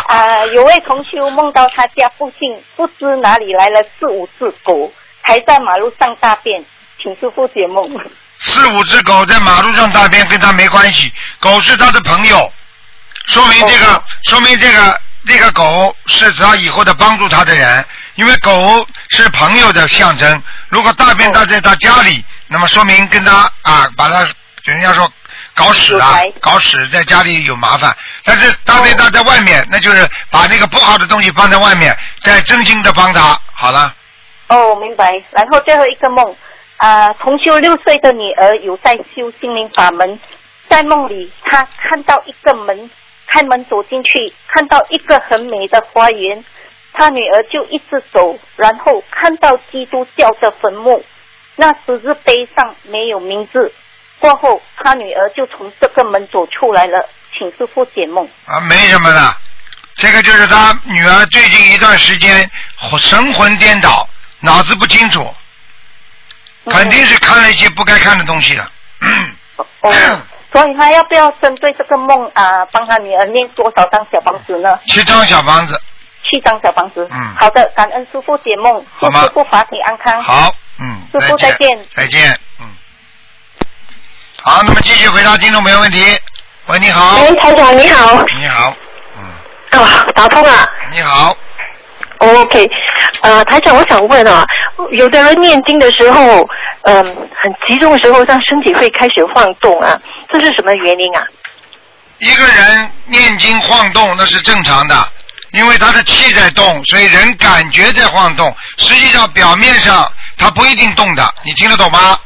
[0.07, 6.65] 啊， 有位同修梦到他家附近不知哪里来了四五只狗，还在马路上大便，
[7.03, 7.93] 请师傅解梦。
[8.41, 12.53] 四五只狗在马路上大便跟他没关系，狗是他的朋友，
[13.27, 17.85] 说明这个，说明这个这个狗是他以后的帮助他的人，
[18.15, 20.43] 因为狗是朋友的象征。
[20.69, 24.27] 如果大便大在他家里，那么说明跟他啊，把他
[24.65, 25.11] 人家说
[25.55, 27.95] 搞屎啊，搞屎在家里有麻烦。
[28.23, 33.39] 但是大便大在外面，那就是把那个不好的东西放在外面，再真心的帮他。
[33.53, 33.93] 好了。
[34.49, 35.21] 哦，明白。
[35.33, 36.37] 然后最后一个梦。
[36.79, 40.19] 啊，同修六岁的女儿有在修心灵法门，
[40.69, 42.89] 在梦里，她看到一个门，
[43.27, 46.45] 开门走进去，看到一个很美的花园，
[46.93, 51.05] 她女儿就一直走，然后看到基督教的坟墓，
[51.57, 53.73] 那十字碑上没有名字，
[54.21, 58.25] 过后她女儿就从这个门走出来了，请师傅解梦。
[58.47, 59.37] 啊，没什么的，
[59.97, 62.49] 这个就是他女儿最近一段时间
[63.01, 64.09] 神魂颠倒，
[64.39, 65.27] 脑子不清楚。
[66.71, 68.71] 肯定是看了一些不该看的东西了。
[69.81, 69.93] 哦，
[70.53, 74.79] 所以他要不要针对这个梦啊，帮他女儿念多少张小房子呢？
[74.87, 75.81] 七张小房子。
[76.31, 77.07] 七张小房子。
[77.11, 77.35] 嗯。
[77.39, 80.23] 好的，感恩师傅解梦，祝师傅法体安康。
[80.23, 81.01] 好，嗯。
[81.13, 81.87] 师傅再见。
[81.95, 82.67] 再见，嗯。
[84.43, 86.01] 好，那么继续回答听众朋友问题。
[86.67, 87.23] 喂，你好。
[87.23, 88.23] 喂，台长你好。
[88.39, 88.75] 你好。
[89.17, 90.69] 嗯啊，打通了。
[90.93, 91.37] 你好。
[92.19, 92.69] OK，
[93.23, 94.45] 呃，台长，我想问啊，
[94.93, 96.47] 有的人念经的时候，
[96.83, 97.05] 嗯、
[97.43, 99.99] 很集中的时候，让身体会开始晃动啊，
[100.31, 101.27] 这是什么原因啊？
[102.19, 104.95] 一个人念经晃动那是正常的，
[105.53, 108.55] 因为他的气在动，所以人感觉在晃动。
[108.77, 112.19] 实际上表面上他不一定动的，你听得懂吗？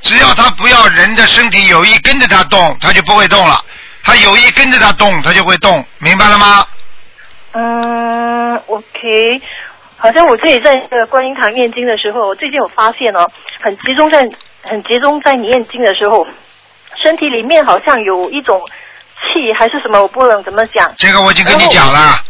[0.00, 3.60] 只要他不要人的身体有意跟着他动，他就不会动了。
[4.04, 6.66] 他有意跟着他动，他就会动，明白了吗？
[7.52, 9.42] 嗯，OK，
[9.98, 13.28] 好像我自己在那个观音堂念经的时候，我最近有发现哦，
[13.60, 14.26] 很集中在
[14.62, 16.24] 很集中在念经的时候，
[17.02, 18.60] 身体里面好像有一种
[19.20, 20.94] 气还是什么，我不能怎么讲。
[20.96, 22.22] 这个我已经跟你讲了。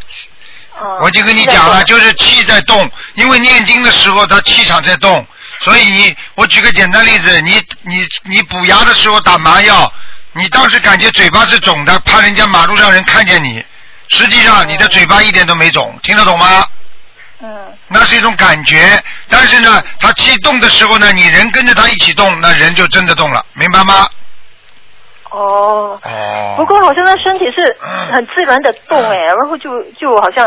[0.80, 5.26] 哦我已经跟你讲了，就是气在动，因为念经的时候它气场在动，
[5.58, 9.92] 所以你我举个简单例子，你你你补牙的时候打麻药，
[10.34, 13.60] 你当时感觉嘴巴是肿的，怕人家马路上人看见你，
[14.06, 16.64] 实际上你的嘴巴一点都没肿，听得懂吗？
[17.40, 17.76] 嗯。
[17.88, 24.08] 那是一种感觉，但是呢，他气动的时候呢，你人跟着他一起动，那人就真的动了，明白吗？
[25.30, 26.00] 哦。
[26.02, 26.54] 哦。
[26.56, 27.76] 不过好像他身体是
[28.10, 30.46] 很自然的动哎，然后就就好像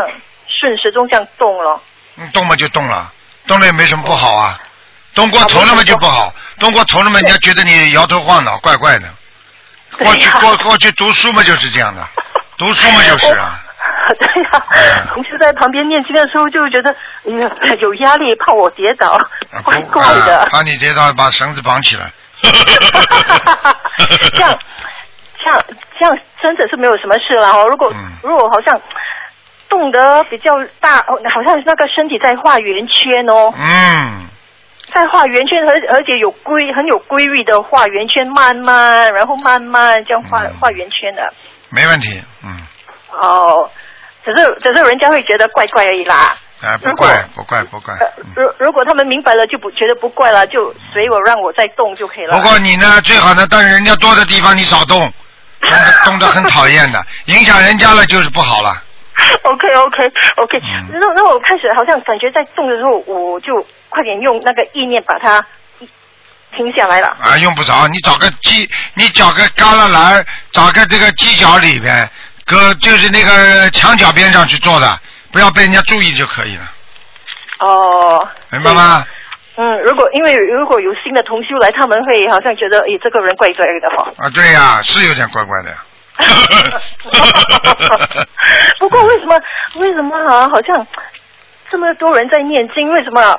[0.60, 1.80] 顺时钟这样动了。
[2.16, 3.10] 嗯动嘛就动了，
[3.46, 4.60] 动了也没什么不好啊。
[5.14, 9.08] 动过头了嘛就不好，动过头了嘛人家觉得你摇头晃脑，怪怪的。
[9.98, 12.06] 过去过过去读书嘛就是这样的，
[12.56, 13.62] 读书嘛就是啊。
[14.18, 14.50] 对呀、
[15.12, 17.40] 同事在旁边念经的时候就觉得，嗯，
[17.80, 19.18] 有压力，怕我跌倒，
[19.64, 20.38] 怪怪的。
[20.38, 22.10] 啊，怕你跌倒把绳子绑起来。
[24.34, 24.58] 这样，
[25.38, 25.64] 这样，
[25.98, 27.66] 这样真的是没有什么事了哦。
[27.70, 28.80] 如果、嗯如果好像
[29.68, 34.26] 动得比较大，哦，好像那个身体在画圆圈哦，嗯，
[34.92, 41.22] 在画圆圈，而而且有规很有规律的画圆圈，慢慢，然后慢慢这样画、画圆圈的。
[41.70, 42.56] 没问题，嗯，
[43.20, 43.70] 哦，
[44.24, 46.36] 只是只是人家会觉得怪怪而已啦。
[46.62, 47.92] 啊，不怪不怪不怪。
[48.36, 52.36] 如如果他们明白了，就不觉得不怪了，就随我让我再动就可以了。
[52.36, 55.12] 不过你呢，最好呢，到人家多的地方你少动，
[55.60, 58.80] 动的动的很讨厌的，影响人家了就是不好了。
[59.42, 60.06] OK OK
[60.36, 60.58] OK，
[60.92, 63.54] 那嗯那我开始好像感觉在动的时候，我就
[63.88, 65.44] 快点用那个意念把它
[66.56, 67.08] 停下来了。
[67.20, 72.08] 啊，用不着，你找个犄，你找个旮旯栏，找个这个犄角里边，
[72.44, 76.70] 搁就是那个墙角边上去做的，不要被人家注意就可以了，
[77.60, 79.06] 哦，明白吗？
[79.54, 84.10] 嗯，如果因为如果有新的同修来，他们会好像觉得，诶，这个人怪怪的哈。
[84.16, 85.76] 啊，对呀、是有点怪怪的呀。
[88.78, 89.38] 不过为什么
[89.76, 90.48] 为什么啊？
[90.48, 90.86] 好像
[91.70, 93.38] 这么多人在念经，为什么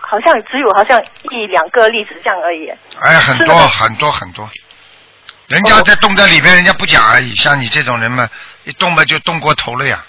[0.00, 2.68] 好像只有好像一两个例子这样而已？
[3.00, 4.48] 哎，很多很多很多，
[5.48, 7.34] 人家在动在里边，人家不讲而已。
[7.36, 8.28] 像你这种人嘛，
[8.64, 10.04] 一动嘛就动过头了呀。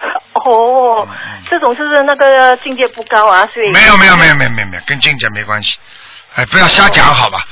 [0.44, 1.06] 哦，
[1.48, 3.48] 这种是不是那个境界不高啊？
[3.52, 5.78] 所以嗯没有没有没有没有没有没有，跟境界没关系。
[6.36, 7.44] 哎，不要瞎讲好吧？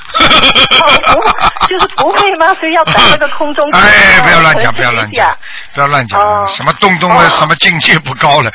[1.67, 2.47] 就是不会吗？
[2.59, 3.69] 所以要打那个空中。
[3.71, 5.37] 哎，不要乱讲，不要乱讲讲。，
[5.75, 8.49] 不要乱讲，哦什么动动的，什么境界不高了。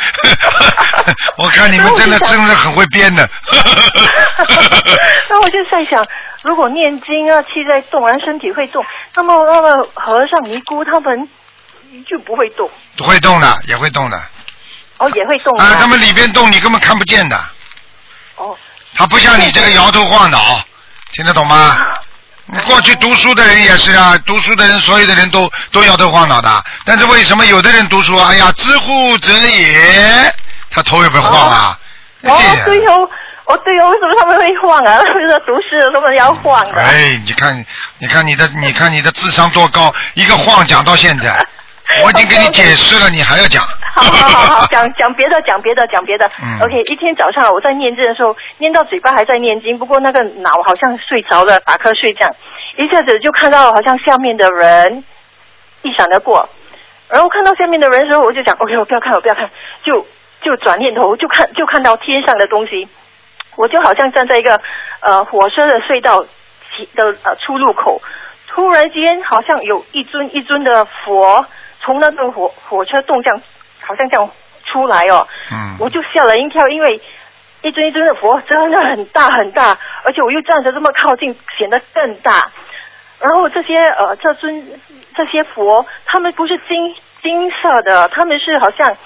[1.39, 3.29] 我看你们真的 真的很会编的。
[5.29, 6.05] 那我就在想，
[6.43, 11.29] 如果念经啊，气在动，然后身体会动，那么那个和尚尼姑他们
[12.09, 12.68] 就不会动，
[13.07, 14.18] 会动的，也会动的。
[14.97, 17.39] 哦，也会动啊，他们里边动，你根本看不见的。
[18.37, 18.57] 哦。
[18.95, 20.63] 他不像你这个摇头晃脑，
[21.13, 21.77] 听得懂吗？
[22.47, 26.65] 你过去读书的人也是啊，读书的人，所有的人都都摇头晃脑的。
[26.85, 30.35] 但是为什么有的人读书，哎呀，知乎者也，
[30.71, 31.79] 他头也不晃啊？
[32.23, 33.09] 哦，对哦，
[33.47, 35.01] 哦对哦，为什么他们会晃啊？
[35.01, 36.83] 为什么读书的时候要晃的？
[36.83, 37.65] 哎，你看，
[37.99, 41.43] 你看你的，你看你的智商多高，一个晃讲到现在，
[42.03, 43.62] 我已经给你解释了，你还要讲？
[43.95, 46.28] 好好好好， 讲讲别的，讲别的，讲别的。
[46.43, 52.30] 嗯 OK，一天早上我在念经的时候，念到嘴巴还在念经，不过那个脑好像睡着了，打瞌睡这样，
[52.78, 55.05] 一下子就看到好像下面的人
[55.82, 56.49] 一闪而过，
[57.09, 59.49] 然后看到下面的人的时候，我就讲 OK，我不要看，我不要看，
[59.85, 60.05] 就
[60.43, 62.89] 就转念头就看就看到天上的东西，
[63.57, 64.61] 我就好像站在一个
[65.01, 68.01] 呃火车的隧道起的呃出入口，
[68.49, 71.47] 突然间好像有一尊一尊的佛
[71.85, 73.43] 从那个火火车洞这样，
[73.80, 74.30] 好像这样
[74.64, 77.01] 出来哦，嗯我就吓了一跳，因为
[77.62, 82.51] 一尊一尊的佛真的很大很大，而且我又站着这么靠近，显得更大。
[83.20, 84.80] 然后这些呃这尊
[85.14, 88.97] 这些佛，他们不是金金色的，他们是好像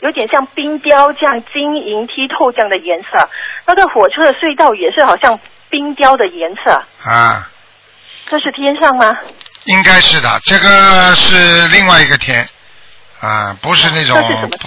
[0.00, 3.28] 有点像冰雕这样晶莹剔透这样的颜色。
[3.66, 5.38] 那个火车的隧道也是好像
[5.70, 6.70] 冰雕的颜色。
[7.04, 7.48] 啊，
[8.26, 9.16] 这是天上吗？
[9.68, 12.46] 应该是的，这个是另外一个天。
[13.20, 14.16] 啊，不是那种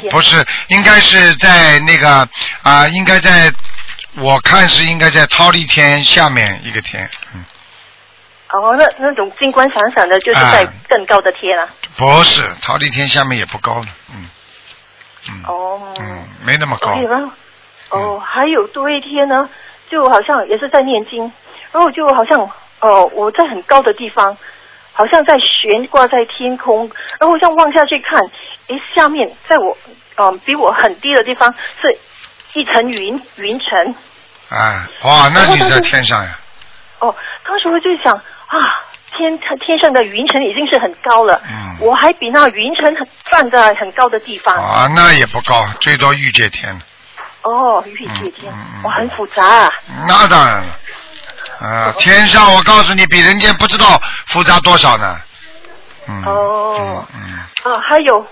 [0.10, 2.28] 不是，应该是在那个
[2.64, 3.50] 啊，应该在，
[4.18, 7.46] 我看是应该在忉利天下面一个天，嗯，
[8.50, 11.66] 哦，那那种金光闪闪的，就是在啊更高的天啊。
[11.96, 14.30] 不是忉利天下面也不高的，嗯，
[15.30, 15.94] 嗯，哦。
[16.02, 17.00] 嗯，没那么高
[17.92, 19.50] 哦，还有多一天呢，
[19.90, 21.32] 就好像也是在念经，
[21.72, 22.38] 然后就好像
[22.82, 24.38] 哦，我在很高的地方，
[24.94, 26.90] 好像在悬挂在天空，
[27.20, 28.20] 然后我这样望下去看，
[28.68, 29.78] 诶，下面在我
[30.18, 31.98] 嗯、比我很低的地方是
[32.54, 33.96] 一层云云层，
[34.50, 36.38] 啊，哇，那你在天上呀，
[37.00, 37.16] 哦，
[37.48, 38.56] 当时我就想啊，
[39.16, 44.56] 天天上的云层已经是很高了，嗯，我还比那云层很站在很高的地方。
[44.56, 46.78] 啊，那也不高，最多御界天，
[47.44, 48.84] 哦，御界天，嗯。
[48.84, 49.70] 哇，很复杂啊。
[50.08, 50.80] 那当然了，
[51.62, 53.86] 啊，天上我告诉你，比人间不知道
[54.26, 55.16] 复杂多少呢，
[56.08, 58.26] 嗯，哦，嗯，啊，还有，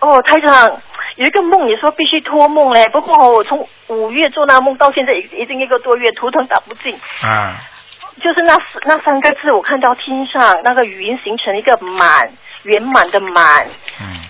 [0.00, 0.70] 哦，台长
[1.16, 2.86] 有一个梦，你说必须托梦嘞。
[2.88, 6.94] 不过我从五月做那梦到现在已已经一个多月，图腾打不进。
[7.22, 7.56] 啊，
[8.22, 12.30] 就是那那三个字，我看到天上那个云形成一个满，
[12.64, 13.66] 圆满的满，
[13.98, 14.20] 嗯，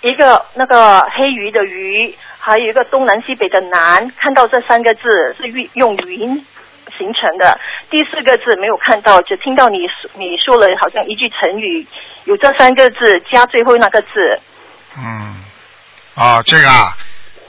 [0.00, 5.02] 一个那个黑鱼的鱼，还有一个东南西北的南，看到这三个字
[5.38, 6.44] 是用用云
[6.96, 7.58] 形成的。
[7.90, 11.86] 第四个字没有看到，只听到你说你说了好像一句成语，
[12.24, 14.40] 有这三个字加最后那个字
[14.96, 15.44] 嗯，
[16.14, 16.96] 啊，这个啊，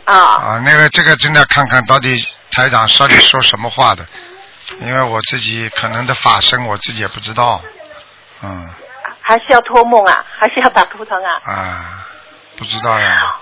[0.05, 0.15] 啊。
[0.15, 2.15] 啊，那个这个真的看看到底
[2.51, 4.05] 台长到底说什么话的，
[4.81, 7.61] 因为我自己可能的法身我自己也不知道，
[8.43, 8.69] 嗯
[9.21, 11.31] 还是要托梦啊，还是要打图腾啊？
[11.43, 12.07] 啊，
[12.55, 13.35] 不知道呀，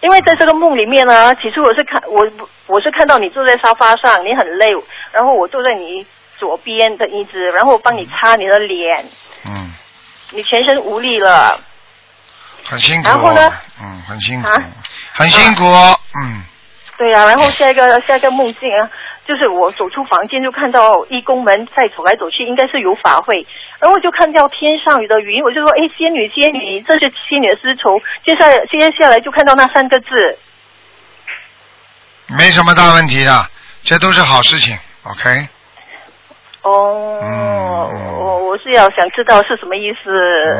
[0.00, 2.24] 因为在这个梦里面呢，起初我是看我
[2.66, 4.66] 我是看到你坐在沙发上，你很累，
[5.12, 6.06] 然后我坐在你
[6.38, 9.04] 左边的椅子，然后我帮你擦你的脸，
[9.46, 9.72] 嗯，
[10.32, 11.60] 你全身无力了。
[12.64, 13.52] 很辛苦，然后呢？
[13.80, 14.48] 嗯，很辛苦。
[14.48, 14.62] 啊，
[15.12, 16.42] 很辛苦，嗯，
[16.98, 18.90] 对呀、然后下一个下一个梦境啊，
[19.26, 23.44] 就是我走出房间就看到义工们在走来走去，应该是有法会，
[23.80, 28.00] 然后我就看到天上有的云，我就说，哎，仙女仙女，这是仙女的丝绸。
[28.24, 30.38] 接下来接下来就看到那三个字，
[32.38, 33.50] 没什么大问题的，
[33.82, 35.48] 这都是好事情，OK，
[36.62, 39.98] 哦，嗯我我是要想知道是什么意思。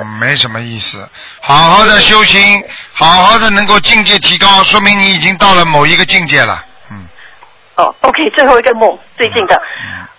[0.02, 1.08] 嗯，没什么意思，
[1.40, 2.62] 好好的修行，
[2.92, 6.65] 好好的能够境界提高，说明你已经到了某一个境界了，嗯，
[7.76, 9.60] 哦，OK，最后一个梦，最近的，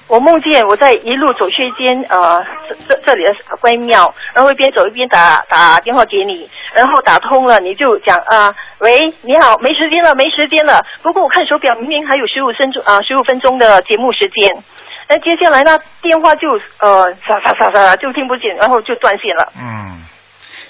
[0.07, 2.43] 我梦见我在一路走去一间呃
[2.87, 10.85] 这这里的关庙，然后一边走一边打打电话给你，然后打通了，你就讲啊、喂，你好，没时间了，没时间了。
[11.01, 14.63] 不过我看手表，明明还有十五分钟啊，十五分钟的节目时间。
[15.09, 16.47] 那接下来呢，电话就
[16.79, 20.05] 呃沙沙沙沙就听不见，然后就断线了嗯，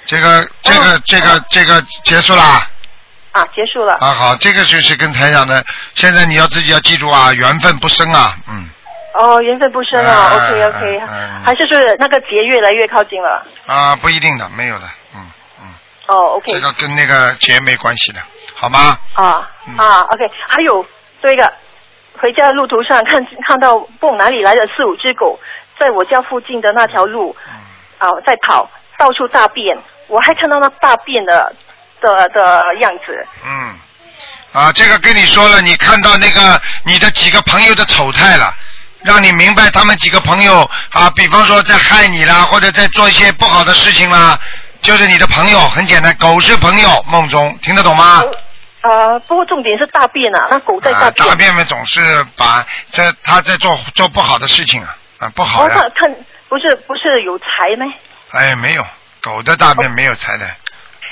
[0.05, 2.65] 这个这个这个这个结束啦。
[3.38, 3.93] 啊，结束了。
[3.99, 5.63] 啊，好，这个就是跟台长的，
[5.93, 8.65] 现在你要自己要记住啊，缘分不深啊，嗯，
[9.13, 13.45] 哦，缘分不深啊啊，OK OK，、嗯还是说那个节越来越靠近了。
[13.67, 14.85] 啊，不一定的，没有的，
[15.15, 15.21] 嗯
[15.61, 15.65] 嗯，
[16.07, 16.51] 哦，OK。
[16.51, 18.19] 这个跟那个节没关系的，
[18.55, 18.97] 好吗？
[19.13, 20.85] 啊嗯啊，OK，还有
[21.21, 21.53] 这个，
[22.19, 25.39] 回家的路途上看看到蹦哪里来的四五只狗，
[25.79, 27.53] 在我家附近的那条路嗯
[27.99, 29.77] 啊在跑，到处大便，
[30.07, 31.53] 我还看到那大便的
[32.01, 33.27] 的的样子。
[33.45, 33.75] 嗯，
[34.53, 38.53] 啊，这个跟你说了，你看到那个你的几个朋友的丑态了。
[39.03, 44.37] 让你明白他们几个朋友啊，比方说在害你啦，或者在做一些不好的事情啦，
[44.81, 48.23] 就是你的朋友，很简单，狗是朋友，梦中听得懂吗？
[48.81, 51.27] 呃，不过重点是大便啊，那狗在大啊，便。
[51.29, 56.15] 大便们总是把这他在做做不好的事情啊，啊不好哦，呀、看看
[56.49, 57.85] 不是不是有财吗？
[58.31, 58.85] 哎没有，
[59.21, 60.45] 狗的大便没有财的。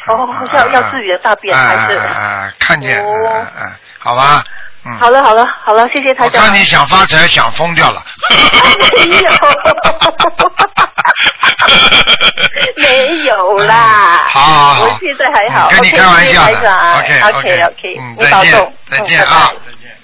[0.08, 1.96] 哦，要要自己的大便还是？
[1.98, 4.44] 啊看见，哦嗯嗯嗯，好吧，
[4.86, 4.94] 嗯。
[5.00, 6.42] 好了好了好了，谢谢台长。
[6.44, 8.04] 我看你想发财，想疯掉了。
[8.30, 9.32] 没有，
[12.78, 14.22] 没有啦。
[14.30, 15.70] 好好好我现在还好。
[15.70, 16.44] 跟你开玩笑。
[16.44, 19.98] OK OK OK，嗯，再见再见啊，再见。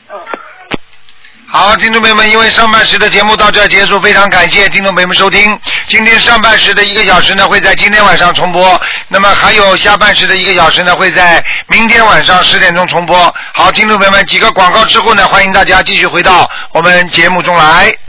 [1.53, 5.59] 好，听众朋友们，因为上半时的节目到这结束，非常感谢听众朋友们收听。
[5.85, 13.35] 今天上半时的一个小时呢，会在今天晚上重播，那么还有下半时的一个小时呢，会在明天晚上十点钟重播。
[13.53, 17.93] 好，听众朋友们，几个广告之后呢，欢迎大家继续回到我们节目中来。